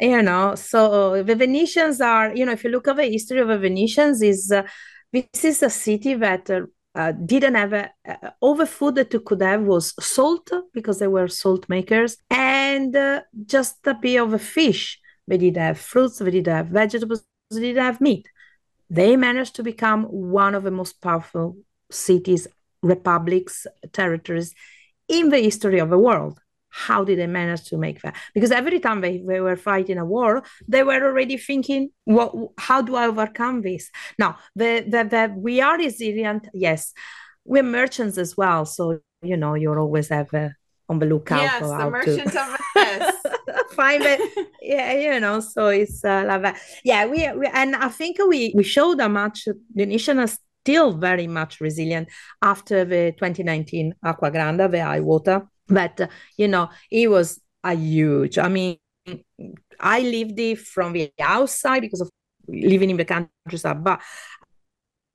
you 0.00 0.22
know 0.22 0.54
so 0.54 1.22
the 1.22 1.34
venetians 1.34 2.00
are 2.00 2.34
you 2.34 2.44
know 2.44 2.52
if 2.52 2.64
you 2.64 2.70
look 2.70 2.88
at 2.88 2.96
the 2.96 3.04
history 3.04 3.40
of 3.40 3.48
the 3.48 3.58
venetians 3.58 4.22
is 4.22 4.50
uh, 4.50 4.62
this 5.12 5.44
is 5.44 5.62
a 5.62 5.70
city 5.70 6.14
that 6.14 6.48
uh, 6.50 6.62
uh, 6.96 7.12
didn't 7.12 7.54
have 7.54 7.72
a, 7.74 7.90
uh, 8.08 8.30
all 8.40 8.54
the 8.54 8.66
food 8.66 8.94
that 8.94 9.12
you 9.12 9.20
could 9.20 9.42
have 9.42 9.62
was 9.62 9.94
salt 10.04 10.50
because 10.72 10.98
they 10.98 11.06
were 11.06 11.28
salt 11.28 11.68
makers 11.68 12.16
and 12.30 12.96
uh, 12.96 13.20
just 13.44 13.86
a 13.86 13.94
bit 13.94 14.16
of 14.16 14.32
a 14.32 14.38
fish. 14.38 14.98
They 15.28 15.38
didn't 15.38 15.62
have 15.62 15.78
fruits 15.78 16.18
they 16.18 16.30
didn't 16.30 16.54
have 16.54 16.68
vegetables 16.68 17.24
they 17.50 17.60
didn't 17.60 17.82
have 17.82 18.00
meat. 18.00 18.26
They 18.88 19.16
managed 19.16 19.56
to 19.56 19.62
become 19.62 20.04
one 20.04 20.54
of 20.54 20.62
the 20.62 20.70
most 20.70 21.00
powerful 21.02 21.56
cities 21.90 22.48
republics 22.82 23.66
territories 23.92 24.54
in 25.08 25.28
the 25.30 25.38
history 25.38 25.78
of 25.78 25.90
the 25.90 25.98
world 25.98 26.40
how 26.76 27.04
did 27.04 27.18
they 27.18 27.26
manage 27.26 27.64
to 27.64 27.78
make 27.78 28.02
that? 28.02 28.14
Because 28.34 28.52
every 28.52 28.78
time 28.80 29.00
they, 29.00 29.22
they 29.26 29.40
were 29.40 29.56
fighting 29.56 29.96
a 29.96 30.04
war, 30.04 30.42
they 30.68 30.82
were 30.82 31.02
already 31.02 31.38
thinking, 31.38 31.90
what, 32.04 32.34
how 32.58 32.82
do 32.82 32.96
I 32.96 33.06
overcome 33.06 33.62
this? 33.62 33.90
Now, 34.18 34.36
the, 34.54 34.84
the, 34.86 35.04
the, 35.04 35.34
we 35.34 35.62
are 35.62 35.78
resilient, 35.78 36.48
yes. 36.52 36.92
We're 37.46 37.62
merchants 37.62 38.18
as 38.18 38.36
well. 38.36 38.66
So, 38.66 39.00
you 39.22 39.38
know, 39.38 39.54
you're 39.54 39.80
always 39.80 40.08
have 40.08 40.32
uh, 40.34 40.50
on 40.90 40.98
the 40.98 41.06
lookout 41.06 41.40
yes, 41.40 41.60
for 41.60 41.68
the 41.68 41.90
merchant 41.90 42.32
to... 42.32 42.42
of 42.42 42.58
Venice. 42.74 43.22
find 43.70 44.02
it. 44.04 44.20
Yeah, 44.66 44.92
you 44.94 45.20
know, 45.20 45.38
so 45.38 45.68
it's 45.68 46.04
uh, 46.04 46.24
like 46.26 46.42
that. 46.42 46.60
Yeah, 46.82 47.06
we, 47.06 47.30
we 47.38 47.46
and 47.46 47.76
I 47.76 47.88
think 47.88 48.16
we 48.18 48.52
we 48.52 48.64
showed 48.64 49.00
how 49.00 49.06
much 49.06 49.46
the 49.72 49.86
nation 49.86 50.18
is 50.18 50.40
still 50.64 50.90
very 50.92 51.28
much 51.28 51.60
resilient 51.60 52.08
after 52.42 52.84
the 52.84 53.12
2019 53.12 53.94
Acqua 54.04 54.32
Grande, 54.32 54.68
the 54.72 54.82
high 54.82 54.98
water 54.98 55.46
but 55.68 56.00
uh, 56.00 56.08
you 56.36 56.48
know 56.48 56.68
it 56.90 57.08
was 57.10 57.40
a 57.64 57.74
huge 57.74 58.38
i 58.38 58.48
mean 58.48 58.78
i 59.80 60.00
lived 60.00 60.38
it 60.38 60.58
from 60.58 60.92
the 60.92 61.12
outside 61.20 61.80
because 61.80 62.00
of 62.00 62.10
living 62.48 62.90
in 62.90 62.96
the 62.96 63.04
countryside 63.04 63.82
but 63.82 64.00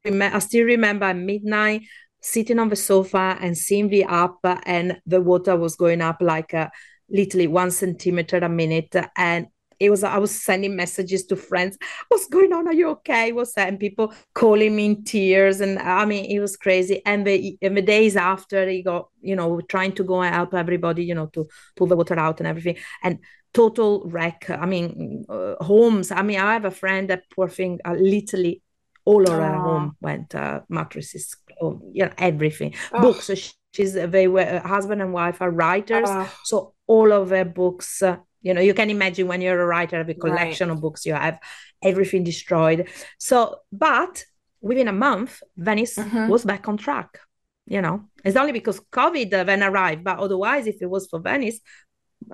i 0.06 0.40
still 0.40 0.66
remember 0.66 1.06
at 1.06 1.16
midnight 1.16 1.82
sitting 2.22 2.60
on 2.60 2.70
the 2.70 2.76
sofa 2.76 3.38
and 3.42 3.58
seeing 3.58 3.90
the 3.90 4.04
up 4.06 4.40
and 4.66 5.02
the 5.06 5.22
water 5.22 5.56
was 5.56 5.76
going 5.76 6.02
up 6.02 6.18
like 6.22 6.54
uh, 6.54 6.70
literally 7.10 7.48
one 7.48 7.72
centimeter 7.72 8.38
a 8.38 8.50
minute 8.50 8.96
and 9.18 9.48
it 9.82 9.90
was 9.90 10.04
I 10.04 10.20
was 10.20 10.32
sending 10.32 10.76
messages 10.76 11.26
to 11.26 11.36
friends. 11.36 11.78
What's 12.08 12.28
going 12.28 12.54
on? 12.54 12.68
Are 12.68 12.74
you 12.74 12.90
okay? 12.90 13.32
What's 13.32 13.54
that? 13.54 13.68
And 13.68 13.80
people 13.80 14.14
calling 14.34 14.76
me 14.76 14.86
in 14.86 15.04
tears. 15.04 15.60
And 15.60 15.80
I 15.80 16.06
mean, 16.06 16.26
it 16.26 16.40
was 16.40 16.56
crazy. 16.56 17.02
And 17.06 17.26
the 17.26 17.58
and 17.62 17.76
the 17.76 17.82
days 17.82 18.16
after, 18.16 18.70
he 18.70 18.84
got 18.84 19.10
you 19.22 19.36
know 19.36 19.60
trying 19.62 19.94
to 19.94 20.04
go 20.04 20.22
and 20.22 20.36
help 20.36 20.54
everybody, 20.54 21.04
you 21.04 21.16
know, 21.16 21.28
to 21.28 21.48
pull 21.76 21.88
the 21.88 21.96
water 21.96 22.18
out 22.20 22.40
and 22.40 22.48
everything. 22.48 22.78
And 23.02 23.20
total 23.54 24.04
wreck. 24.06 24.50
I 24.50 24.66
mean, 24.66 25.26
uh, 25.28 25.56
homes. 25.62 26.12
I 26.12 26.22
mean, 26.22 26.40
I 26.40 26.54
have 26.54 26.66
a 26.66 26.72
friend 26.72 27.10
that 27.10 27.24
poor 27.36 27.50
thing, 27.50 27.80
uh, 27.84 27.96
literally 28.00 28.62
all 29.04 29.24
of 29.24 29.30
her 29.30 29.56
home 29.56 29.96
went 30.00 30.36
uh, 30.36 30.62
mattresses, 30.70 31.36
oh, 31.60 31.82
you 31.92 32.06
know, 32.06 32.12
everything, 32.18 32.76
oh. 32.94 33.02
books. 33.02 33.32
She's 33.74 33.94
they 33.94 34.28
were 34.28 34.42
uh, 34.42 34.68
husband 34.68 35.02
and 35.02 35.14
wife 35.14 35.42
are 35.42 35.50
writers, 35.50 36.10
so 36.44 36.74
all 36.88 37.12
of 37.12 37.30
their 37.30 37.46
books 37.46 38.04
uh, 38.04 38.18
you 38.42 38.54
know 38.54 38.62
you 38.62 38.74
can 38.74 38.90
imagine 38.90 39.28
when 39.28 39.42
you're 39.42 39.62
a 39.62 39.66
writer 39.66 40.00
of 40.00 40.10
a 40.10 40.14
collection 40.14 40.70
right. 40.70 40.76
of 40.76 40.82
books 40.82 41.06
you 41.06 41.14
have 41.14 41.40
everything 41.82 42.24
destroyed. 42.24 42.88
So 43.18 43.58
but 43.72 44.24
within 44.62 44.88
a 44.88 44.94
month 44.94 45.42
venice 45.58 45.98
mm-hmm. 45.98 46.28
was 46.28 46.46
back 46.46 46.68
on 46.68 46.78
track 46.78 47.20
you 47.68 47.82
know? 47.82 48.04
It's 48.24 48.38
only 48.38 48.52
because 48.52 48.80
covid 48.92 49.32
then 49.32 49.64
arrived 49.64 50.04
but 50.04 50.20
otherwise 50.20 50.68
if 50.68 50.82
it 50.82 50.90
was 50.90 51.08
for 51.08 51.20
venice 51.20 51.60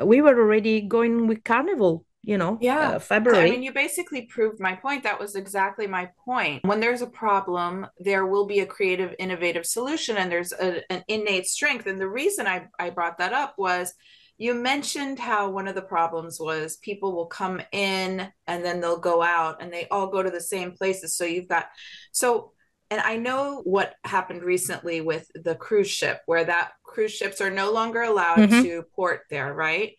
we 0.03 0.21
were 0.21 0.37
already 0.37 0.81
going 0.81 1.27
with 1.27 1.43
carnival 1.43 2.05
you 2.23 2.37
know 2.37 2.57
yeah. 2.59 2.89
uh, 2.89 2.99
february 2.99 3.47
i 3.47 3.49
mean 3.49 3.63
you 3.63 3.71
basically 3.71 4.23
proved 4.23 4.59
my 4.59 4.75
point. 4.75 5.03
That 5.03 5.19
was 5.19 5.35
exactly 5.35 5.87
my 5.87 6.09
point. 6.25 6.65
When 6.65 6.81
there's 6.81 7.01
a 7.01 7.07
problem 7.07 7.87
there 7.99 8.25
will 8.25 8.45
be 8.45 8.59
a 8.59 8.65
creative 8.65 9.15
innovative 9.17 9.65
solution 9.65 10.17
and 10.17 10.29
there's 10.29 10.51
a, 10.51 10.83
an 10.91 11.03
innate 11.07 11.47
strength. 11.47 11.85
And 11.87 11.99
the 11.99 12.09
reason 12.09 12.45
I, 12.45 12.67
I 12.77 12.89
brought 12.89 13.19
that 13.19 13.33
up 13.33 13.55
was 13.57 13.93
you 14.38 14.54
mentioned 14.54 15.17
how 15.19 15.50
one 15.50 15.67
of 15.67 15.76
the 15.76 15.82
problems 15.82 16.39
was 16.39 16.78
people 16.78 17.15
will 17.15 17.26
come 17.26 17.62
in 17.71 18.32
and 18.45 18.63
then 18.63 18.80
they'll 18.80 19.00
go 19.00 19.21
out 19.21 19.62
and 19.62 19.73
they 19.73 19.88
all 19.89 20.08
go 20.08 20.21
to 20.21 20.30
the 20.30 20.41
same 20.41 20.71
places 20.71 21.15
so 21.15 21.26
you've 21.26 21.47
got 21.47 21.67
so 22.12 22.52
and 22.89 23.02
i 23.02 23.17
know 23.17 23.62
what 23.63 23.95
happened 24.04 24.43
recently 24.43 25.02
with 25.02 25.30
the 25.36 25.56
cruise 25.56 25.89
ship 25.89 26.21
where 26.26 26.45
that 26.45 26.71
cruise 26.84 27.13
ships 27.13 27.41
are 27.41 27.52
no 27.52 27.71
longer 27.71 28.02
allowed 28.02 28.38
mm-hmm. 28.38 28.62
to 28.62 28.84
port 28.95 29.21
there 29.30 29.54
right 29.54 29.93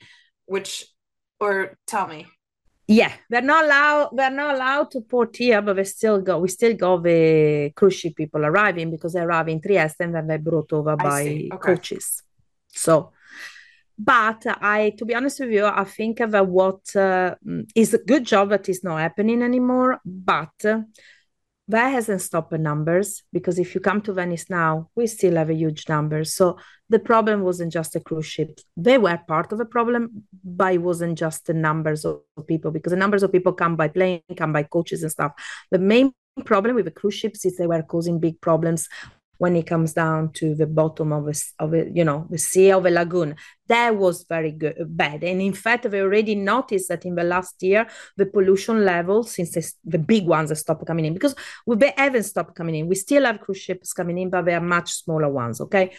which 0.46 0.87
or 1.40 1.77
tell 1.87 2.07
me 2.07 2.27
yeah, 2.90 3.12
they're 3.29 3.42
not 3.42 3.66
allowed. 3.66 4.11
they're 4.14 4.31
not 4.31 4.55
allowed 4.55 4.90
to 4.92 5.03
port 5.03 5.37
here, 5.37 5.61
but 5.61 5.77
we 5.77 5.85
still 5.85 6.22
go. 6.22 6.38
We 6.38 6.48
still 6.48 6.74
go 6.74 6.98
the 6.98 7.70
cruise 7.77 7.94
ship 7.94 8.16
people 8.16 8.46
arriving 8.46 8.90
because 8.90 9.12
they 9.12 9.20
arrive 9.20 9.48
in 9.48 9.61
Trieste 9.61 10.01
and 10.01 10.14
then 10.14 10.27
they're 10.27 10.38
brought 10.38 10.72
over 10.72 10.96
by 10.96 11.51
okay. 11.53 11.59
coaches. 11.61 12.22
So, 12.68 13.12
but 13.98 14.46
I, 14.46 14.94
to 14.98 15.04
be 15.04 15.14
honest 15.14 15.40
with 15.40 15.50
you, 15.50 15.66
I 15.66 15.84
think 15.84 16.18
that 16.18 16.46
what 16.46 16.94
uh, 16.94 17.34
is 17.74 17.94
a 17.94 17.98
good 17.98 18.24
job 18.24 18.50
that 18.50 18.68
is 18.68 18.84
not 18.84 18.98
happening 18.98 19.42
anymore. 19.42 20.00
But 20.04 20.52
that 21.68 21.88
hasn't 21.88 22.22
stopped 22.22 22.50
the 22.50 22.58
numbers 22.58 23.22
because 23.32 23.58
if 23.58 23.74
you 23.74 23.80
come 23.80 24.00
to 24.02 24.12
Venice 24.12 24.48
now, 24.48 24.88
we 24.94 25.06
still 25.06 25.37
have 25.37 25.50
a 25.50 25.54
huge 25.54 25.88
number. 25.88 26.24
So 26.24 26.58
the 26.88 26.98
problem 26.98 27.42
wasn't 27.42 27.72
just 27.72 27.92
the 27.92 28.00
cruise 28.00 28.26
ships. 28.26 28.64
They 28.76 28.98
were 28.98 29.18
part 29.28 29.52
of 29.52 29.58
the 29.58 29.66
problem, 29.66 30.24
but 30.44 30.74
it 30.74 30.78
wasn't 30.78 31.18
just 31.18 31.46
the 31.46 31.54
numbers 31.54 32.04
of 32.06 32.22
people 32.46 32.70
because 32.70 32.90
the 32.90 32.96
numbers 32.96 33.22
of 33.22 33.32
people 33.32 33.52
come 33.52 33.76
by 33.76 33.88
plane, 33.88 34.22
come 34.37 34.52
by 34.52 34.62
coaches 34.62 35.02
and 35.02 35.12
stuff. 35.12 35.32
The 35.70 35.78
main 35.78 36.12
problem 36.44 36.76
with 36.76 36.84
the 36.84 36.90
cruise 36.92 37.14
ships 37.14 37.44
is 37.44 37.56
they 37.56 37.66
were 37.66 37.82
causing 37.82 38.20
big 38.20 38.40
problems 38.40 38.88
when 39.38 39.57
it 39.57 39.66
comes 39.66 39.92
down 39.92 40.33
to 40.33 40.55
the 40.55 40.66
bottom 40.66 41.12
of 41.12 41.29
a, 41.29 41.35
of 41.59 41.72
a 41.72 41.90
you 41.90 42.05
know 42.05 42.27
the 42.31 42.38
sea 42.38 42.70
of 42.70 42.85
a 42.85 42.90
lagoon. 42.90 43.37
That 43.68 43.96
was 43.96 44.24
very 44.29 44.53
good 44.53 44.77
bad. 44.88 45.24
And 45.24 45.40
in 45.40 45.53
fact 45.53 45.87
we 45.87 46.01
already 46.01 46.35
noticed 46.35 46.88
that 46.88 47.05
in 47.05 47.14
the 47.14 47.24
last 47.24 47.62
year 47.62 47.87
the 48.16 48.27
pollution 48.27 48.85
level 48.85 49.22
since 49.22 49.74
the 49.85 49.98
big 49.98 50.27
ones 50.27 50.51
have 50.51 50.59
stopped 50.59 50.87
coming 50.87 51.05
in 51.05 51.14
because 51.14 51.35
we 51.66 51.77
haven't 51.96 52.24
stopped 52.24 52.55
coming 52.55 52.74
in. 52.74 52.88
We 52.88 52.94
still 52.94 53.24
have 53.24 53.40
cruise 53.40 53.59
ships 53.59 53.92
coming 53.92 54.18
in 54.18 54.31
but 54.31 54.44
they 54.44 54.55
are 54.55 54.61
much 54.61 54.92
smaller 54.92 55.29
ones 55.29 55.61
okay? 55.61 55.92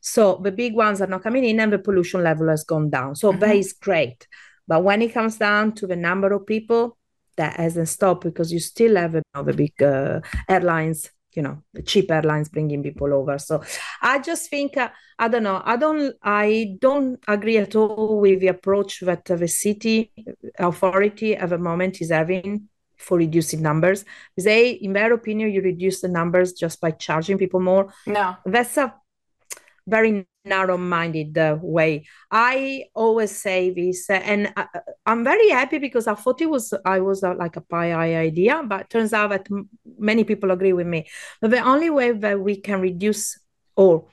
So 0.00 0.40
the 0.42 0.52
big 0.52 0.74
ones 0.74 1.00
are 1.00 1.06
not 1.06 1.22
coming 1.22 1.44
in 1.44 1.60
and 1.60 1.72
the 1.72 1.78
pollution 1.78 2.22
level 2.22 2.48
has 2.48 2.64
gone 2.64 2.90
down. 2.90 3.16
So 3.16 3.30
mm-hmm. 3.30 3.40
that 3.40 3.56
is 3.56 3.72
great. 3.72 4.26
But 4.68 4.84
when 4.84 5.02
it 5.02 5.12
comes 5.12 5.36
down 5.36 5.72
to 5.76 5.86
the 5.86 5.96
number 5.96 6.32
of 6.32 6.46
people 6.46 6.96
that 7.36 7.58
hasn't 7.58 7.88
stopped 7.88 8.24
because 8.24 8.52
you 8.52 8.60
still 8.60 8.96
have 8.96 9.14
a, 9.14 9.22
the 9.42 9.52
big 9.52 9.82
uh, 9.82 10.20
airlines 10.48 11.10
you 11.34 11.42
know 11.42 11.62
the 11.72 11.82
cheap 11.82 12.10
airlines 12.10 12.48
bringing 12.48 12.82
people 12.82 13.12
over. 13.12 13.38
So 13.38 13.62
i 14.00 14.18
just 14.18 14.50
think 14.50 14.76
uh, 14.76 14.90
i 15.18 15.28
don't 15.28 15.42
know 15.42 15.62
i 15.64 15.76
don't 15.76 16.14
i 16.22 16.76
don't 16.80 17.18
agree 17.28 17.58
at 17.58 17.74
all 17.74 18.20
with 18.20 18.40
the 18.40 18.48
approach 18.48 19.00
that 19.00 19.24
the 19.24 19.48
city 19.48 20.12
authority 20.58 21.36
at 21.36 21.50
the 21.50 21.58
moment 21.58 22.00
is 22.00 22.10
having 22.10 22.68
for 23.02 23.18
reducing 23.18 23.60
numbers. 23.62 24.04
They 24.36 24.70
in 24.70 24.92
their 24.92 25.12
opinion 25.12 25.52
you 25.52 25.60
reduce 25.60 26.00
the 26.00 26.08
numbers 26.08 26.52
just 26.52 26.80
by 26.80 26.92
charging 26.92 27.38
people 27.38 27.60
more. 27.60 27.92
No. 28.06 28.36
That's 28.46 28.76
a 28.76 28.94
very 29.86 30.26
narrow-minded 30.44 31.36
uh, 31.38 31.56
way. 31.60 32.04
I 32.30 32.84
always 32.94 33.30
say 33.30 33.70
this 33.70 34.10
uh, 34.10 34.14
and 34.14 34.52
I, 34.56 34.66
am 35.06 35.24
very 35.24 35.50
happy 35.50 35.78
because 35.78 36.06
i 36.06 36.14
thought 36.14 36.40
it 36.40 36.50
was 36.50 36.74
i 36.84 37.00
was 37.00 37.22
uh, 37.22 37.34
like 37.34 37.56
a 37.56 37.60
pie 37.60 37.92
idea 37.92 38.62
but 38.66 38.90
turns 38.90 39.12
out 39.12 39.30
that 39.30 39.46
many 39.98 40.24
people 40.24 40.50
agree 40.50 40.72
with 40.72 40.86
me. 40.86 41.06
But 41.40 41.50
the 41.50 41.60
only 41.60 41.90
way 41.90 42.12
that 42.12 42.40
we 42.40 42.56
can 42.56 42.80
reduce 42.80 43.38
or 43.76 44.06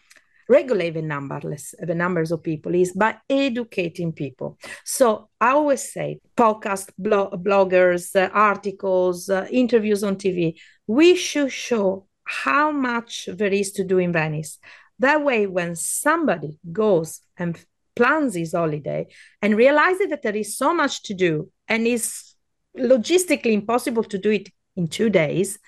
regulate 0.47 0.91
the 0.91 1.01
numbers 1.01 1.75
the 1.79 1.93
numbers 1.93 2.31
of 2.31 2.43
people 2.43 2.73
is 2.73 2.93
by 2.93 3.17
educating 3.29 4.11
people. 4.13 4.57
So 4.83 5.29
i 5.41 5.51
always 5.51 5.91
say 5.91 6.19
podcast 6.37 6.91
blog, 6.97 7.43
bloggers 7.43 8.15
uh, 8.15 8.29
articles 8.33 9.29
uh, 9.29 9.47
interviews 9.51 10.03
on 10.03 10.15
tv 10.15 10.55
we 10.87 11.15
should 11.15 11.51
show 11.51 12.07
how 12.23 12.71
much 12.71 13.27
there 13.31 13.51
is 13.53 13.71
to 13.71 13.83
do 13.83 13.97
in 13.97 14.11
venice 14.13 14.59
that 14.99 15.23
way, 15.23 15.47
when 15.47 15.75
somebody 15.75 16.59
goes 16.71 17.21
and 17.37 17.57
plans 17.95 18.35
his 18.35 18.53
holiday 18.53 19.07
and 19.41 19.55
realizes 19.55 20.09
that 20.09 20.21
there 20.21 20.35
is 20.35 20.57
so 20.57 20.73
much 20.73 21.03
to 21.03 21.13
do 21.13 21.51
and 21.67 21.87
is 21.87 22.35
logistically 22.77 23.53
impossible 23.53 24.03
to 24.03 24.17
do 24.17 24.31
it 24.31 24.49
in 24.75 24.87
two 24.87 25.09
days, 25.09 25.59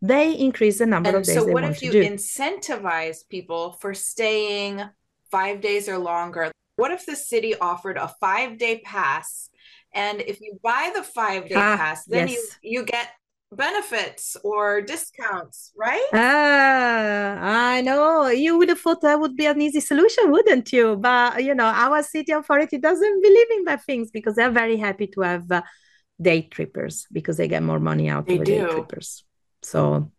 they 0.00 0.32
increase 0.32 0.78
the 0.78 0.86
number 0.86 1.08
and 1.08 1.18
of 1.18 1.24
days. 1.24 1.34
So, 1.34 1.46
what 1.46 1.64
if 1.64 1.82
you 1.82 1.92
incentivize 1.92 3.28
people 3.28 3.72
for 3.72 3.94
staying 3.94 4.82
five 5.30 5.60
days 5.60 5.88
or 5.88 5.98
longer? 5.98 6.50
What 6.76 6.90
if 6.92 7.04
the 7.06 7.16
city 7.16 7.56
offered 7.58 7.96
a 7.96 8.08
five 8.20 8.58
day 8.58 8.80
pass? 8.84 9.50
And 9.92 10.20
if 10.20 10.40
you 10.40 10.58
buy 10.62 10.92
the 10.94 11.02
five 11.02 11.48
day 11.48 11.56
ah, 11.56 11.76
pass, 11.76 12.04
then 12.04 12.28
yes. 12.28 12.38
you, 12.62 12.80
you 12.80 12.84
get 12.84 13.08
benefits 13.52 14.36
or 14.44 14.82
discounts, 14.82 15.72
right? 15.76 16.06
Ah, 16.12 17.76
I 17.76 17.80
know. 17.80 18.28
You 18.28 18.58
would 18.58 18.68
have 18.68 18.80
thought 18.80 19.00
that 19.02 19.20
would 19.20 19.36
be 19.36 19.46
an 19.46 19.60
easy 19.60 19.80
solution, 19.80 20.30
wouldn't 20.30 20.72
you? 20.72 20.96
But 20.96 21.42
you 21.42 21.54
know, 21.54 21.66
our 21.66 22.02
city 22.02 22.32
authority 22.32 22.78
doesn't 22.78 23.22
believe 23.22 23.50
in 23.56 23.64
that 23.64 23.84
things 23.84 24.10
because 24.10 24.36
they're 24.36 24.50
very 24.50 24.76
happy 24.76 25.06
to 25.08 25.20
have 25.22 25.50
uh, 25.50 25.62
day 26.20 26.42
trippers 26.42 27.06
because 27.12 27.36
they 27.36 27.48
get 27.48 27.62
more 27.62 27.80
money 27.80 28.08
out 28.08 28.26
they 28.26 28.36
of 28.36 28.44
day 28.44 28.58
trippers. 28.60 29.24
So. 29.62 30.10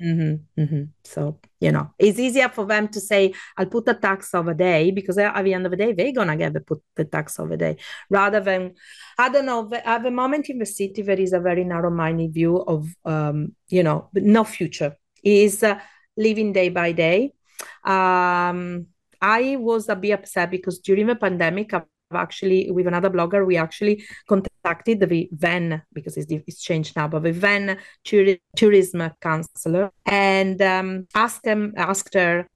Mm-hmm, 0.00 0.60
mm-hmm. 0.62 0.82
So 1.04 1.40
you 1.60 1.72
know, 1.72 1.90
it's 1.98 2.18
easier 2.18 2.48
for 2.48 2.64
them 2.64 2.88
to 2.88 3.00
say, 3.00 3.34
"I'll 3.56 3.66
put 3.66 3.88
a 3.88 3.94
tax 3.94 4.32
of 4.32 4.48
a 4.48 4.54
day," 4.54 4.90
because 4.92 5.18
at 5.18 5.42
the 5.44 5.52
end 5.52 5.66
of 5.66 5.72
the 5.72 5.76
day, 5.76 5.92
they're 5.92 6.12
gonna 6.12 6.36
get 6.36 6.54
the 6.54 6.60
put 6.60 6.82
the 6.96 7.04
tax 7.04 7.38
of 7.38 7.50
a 7.50 7.56
day, 7.56 7.76
rather 8.08 8.40
than 8.40 8.74
I 9.18 9.28
don't 9.28 9.44
know. 9.44 9.70
At 9.72 10.02
the 10.02 10.10
moment 10.10 10.48
in 10.48 10.58
the 10.58 10.64
city, 10.64 11.02
there 11.02 11.20
is 11.20 11.34
a 11.34 11.40
very 11.40 11.64
narrow-minded 11.64 12.32
view 12.32 12.56
of 12.62 12.88
um, 13.04 13.54
you 13.68 13.82
know, 13.82 14.08
no 14.14 14.44
future 14.44 14.96
is 15.22 15.62
uh, 15.62 15.78
living 16.16 16.54
day 16.54 16.70
by 16.70 16.92
day. 16.92 17.34
Um, 17.84 18.86
I 19.20 19.56
was 19.56 19.90
a 19.90 19.96
bit 19.96 20.12
upset 20.12 20.50
because 20.50 20.78
during 20.78 21.08
the 21.08 21.16
pandemic, 21.16 21.74
actually 22.12 22.70
with 22.70 22.86
another 22.86 23.10
blogger 23.10 23.46
we 23.46 23.56
actually 23.56 24.04
contacted 24.28 25.00
the 25.00 25.28
VEN 25.32 25.82
because 25.92 26.16
it's, 26.16 26.30
it's 26.46 26.62
changed 26.62 26.96
now 26.96 27.08
but 27.08 27.22
the 27.22 27.32
VEN 27.32 27.78
tourism 28.04 29.10
counselor 29.20 29.90
and 30.06 30.60
um, 30.62 31.06
asked 31.14 31.42
them 31.42 31.72
asked 31.76 32.14
her 32.14 32.46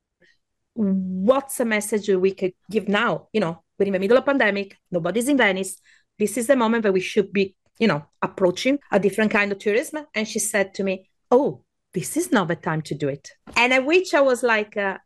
what's 0.74 1.60
a 1.60 1.64
message 1.64 2.08
we 2.08 2.32
could 2.32 2.52
give 2.70 2.88
now? 2.88 3.28
You 3.32 3.40
know 3.40 3.62
we're 3.78 3.86
in 3.86 3.92
the 3.92 3.98
middle 3.98 4.18
of 4.18 4.26
pandemic 4.26 4.76
nobody's 4.90 5.28
in 5.28 5.36
venice. 5.36 5.80
This 6.18 6.36
is 6.36 6.46
the 6.46 6.56
moment 6.56 6.82
that 6.84 6.92
we 6.92 7.00
should 7.00 7.32
be 7.32 7.56
you 7.78 7.88
know 7.88 8.04
approaching 8.22 8.78
a 8.92 8.98
different 8.98 9.30
kind 9.30 9.52
of 9.52 9.58
tourism. 9.58 10.06
And 10.14 10.28
she 10.28 10.38
said 10.38 10.74
to 10.74 10.84
me 10.84 11.08
oh 11.30 11.64
this 11.92 12.16
is 12.16 12.32
not 12.32 12.48
the 12.48 12.56
time 12.56 12.82
to 12.82 12.94
do 12.94 13.08
it. 13.08 13.30
And 13.56 13.72
at 13.72 13.86
which 13.86 14.14
i 14.14 14.20
was 14.20 14.42
like 14.42 14.76
uh, 14.76 14.98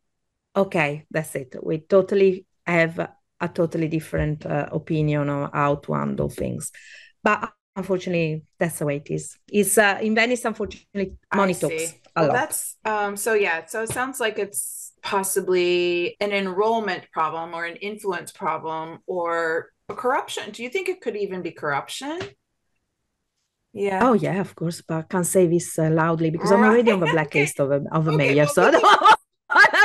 okay 0.57 1.05
that's 1.11 1.35
it. 1.35 1.55
We 1.63 1.79
totally 1.79 2.47
have 2.67 3.11
a 3.41 3.49
totally 3.49 3.89
different 3.89 4.45
uh, 4.47 4.69
opinion 4.73 5.29
on 5.29 5.51
how 5.53 5.77
to 5.77 5.93
handle 5.95 6.29
things. 6.29 6.73
But 7.23 7.53
unfortunately, 7.77 8.45
that's 8.59 8.79
the 8.79 8.87
way 8.87 8.97
it 8.97 9.11
is. 9.11 9.37
It's 9.51 9.79
uh, 9.79 9.99
in 10.01 10.15
Venice. 10.15 10.45
Unfortunately, 10.45 11.17
money 11.35 11.55
talks 11.55 11.95
a 12.17 12.23
well, 12.23 12.29
lot. 12.29 12.35
That's 12.35 12.77
um. 12.85 13.17
So 13.17 13.35
yeah. 13.35 13.67
So 13.67 13.83
it 13.83 13.91
sounds 13.91 14.21
like 14.21 14.39
it's 14.39 14.93
possibly 15.03 16.17
an 16.21 16.33
enrollment 16.33 17.11
problem 17.13 17.55
or 17.55 17.65
an 17.65 17.77
influence 17.77 18.33
problem 18.33 18.99
or 19.07 19.71
corruption. 19.89 20.51
Do 20.51 20.63
you 20.63 20.69
think 20.69 20.89
it 20.89 21.01
could 21.01 21.17
even 21.17 21.43
be 21.43 21.53
corruption? 21.53 22.21
Yeah. 23.73 24.01
Oh 24.03 24.15
yeah, 24.15 24.41
of 24.41 24.55
course, 24.55 24.83
but 24.83 24.97
I 24.97 25.03
can't 25.03 25.27
say 25.27 25.47
this 25.47 25.79
uh, 25.79 25.91
loudly 25.91 26.31
because 26.31 26.51
right. 26.51 26.59
I'm 26.59 26.65
already 26.65 26.91
on 26.91 27.01
the 27.01 27.07
blacklist 27.07 27.61
of 27.61 27.71
a 27.71 27.83
of 27.93 28.09
a 28.09 28.11
okay, 28.15 28.17
mayor. 28.17 28.47
Well, 28.57 28.73
so 28.73 29.15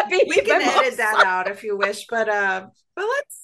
I 0.05 0.09
don't. 0.09 0.27
we 0.29 0.41
can 0.41 0.61
edit 0.61 0.97
that 0.97 1.23
out 1.25 1.47
if 1.47 1.63
you 1.63 1.77
wish, 1.77 2.05
but 2.07 2.29
uh, 2.29 2.67
but 2.95 3.05
let's 3.05 3.43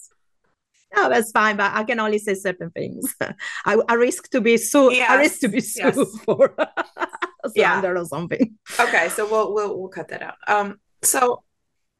no, 0.95 1.09
that's 1.09 1.31
fine, 1.31 1.55
but 1.55 1.71
I 1.73 1.83
can 1.83 1.99
only 1.99 2.17
say 2.17 2.33
certain 2.33 2.71
things. 2.71 3.15
I, 3.65 3.77
I 3.87 3.93
risk 3.93 4.29
to 4.31 4.41
be 4.41 4.57
sued. 4.57 4.93
Yes. 4.93 5.09
I 5.09 5.15
risk 5.17 5.39
to 5.41 5.47
be 5.47 5.61
sued 5.61 5.95
yes. 5.95 6.19
for 6.25 6.53
slander 7.53 7.93
yeah. 7.93 8.01
or 8.01 8.05
something. 8.05 8.55
Okay, 8.79 9.09
so 9.09 9.29
we'll 9.29 9.53
we'll 9.53 9.79
we'll 9.79 9.89
cut 9.89 10.07
that 10.09 10.23
out. 10.23 10.35
Um, 10.47 10.79
so 11.03 11.43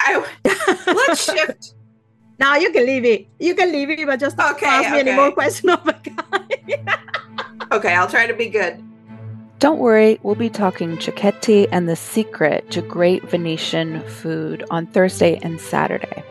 I 0.02 0.26
let's 0.86 1.24
shift. 1.32 1.76
Now 2.40 2.56
you 2.56 2.72
can 2.72 2.86
leave 2.86 3.06
it. 3.06 3.28
You 3.38 3.54
can 3.54 3.72
leave 3.72 3.90
it, 3.90 4.06
but 4.08 4.20
just 4.20 4.38
don't 4.38 4.56
okay, 4.56 4.66
ask 4.66 4.92
me 4.92 5.00
okay. 5.00 5.10
any 5.10 5.16
more 5.16 5.32
questions 5.32 5.72
of 5.72 5.88
a 5.88 5.96
okay, 7.72 7.94
I'll 7.94 8.10
try 8.10 8.26
to 8.26 8.34
be 8.34 8.50
good. 8.50 8.84
Don't 9.60 9.80
worry, 9.80 10.22
we'll 10.24 10.36
be 10.36 10.50
talking 10.50 10.96
cicchetti 10.96 11.68
and 11.70 11.90
the 11.90 11.98
secret 11.98 12.72
to 12.72 12.82
great 12.82 13.30
Venetian 13.30 14.00
food 14.08 14.64
on 14.72 14.86
Thursday 14.88 15.38
and 15.44 15.60
Saturday. 15.60 16.24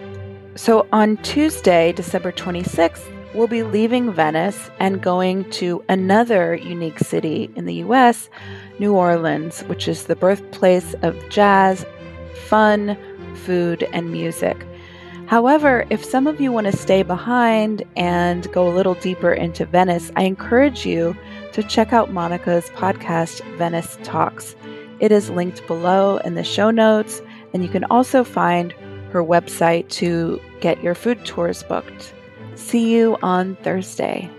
So 0.54 0.86
on 0.92 1.18
Tuesday, 1.18 1.92
December 1.92 2.32
26th, 2.32 3.04
we'll 3.34 3.46
be 3.46 3.62
leaving 3.62 4.14
Venice 4.14 4.70
and 4.80 5.02
going 5.02 5.50
to 5.50 5.84
another 5.90 6.54
unique 6.54 7.00
city 7.00 7.50
in 7.54 7.66
the 7.66 7.74
US, 7.84 8.30
New 8.78 8.94
Orleans, 8.94 9.60
which 9.64 9.88
is 9.88 10.04
the 10.04 10.16
birthplace 10.16 10.94
of 11.02 11.14
jazz, 11.28 11.84
fun, 12.46 12.96
food, 13.34 13.86
and 13.92 14.10
music. 14.10 14.66
However, 15.26 15.84
if 15.90 16.02
some 16.02 16.26
of 16.26 16.40
you 16.40 16.50
want 16.50 16.68
to 16.68 16.74
stay 16.74 17.02
behind 17.02 17.82
and 17.94 18.50
go 18.50 18.66
a 18.66 18.72
little 18.72 18.94
deeper 18.94 19.34
into 19.34 19.66
Venice, 19.66 20.10
I 20.16 20.22
encourage 20.22 20.86
you 20.86 21.14
to 21.52 21.62
check 21.62 21.92
out 21.92 22.12
Monica's 22.12 22.68
podcast, 22.70 23.40
Venice 23.56 23.98
Talks. 24.02 24.54
It 25.00 25.12
is 25.12 25.30
linked 25.30 25.66
below 25.66 26.18
in 26.18 26.34
the 26.34 26.44
show 26.44 26.70
notes, 26.70 27.22
and 27.52 27.62
you 27.62 27.68
can 27.68 27.84
also 27.84 28.24
find 28.24 28.72
her 29.12 29.22
website 29.22 29.88
to 29.88 30.40
get 30.60 30.82
your 30.82 30.94
food 30.94 31.24
tours 31.24 31.62
booked. 31.62 32.12
See 32.56 32.92
you 32.94 33.16
on 33.22 33.56
Thursday. 33.56 34.30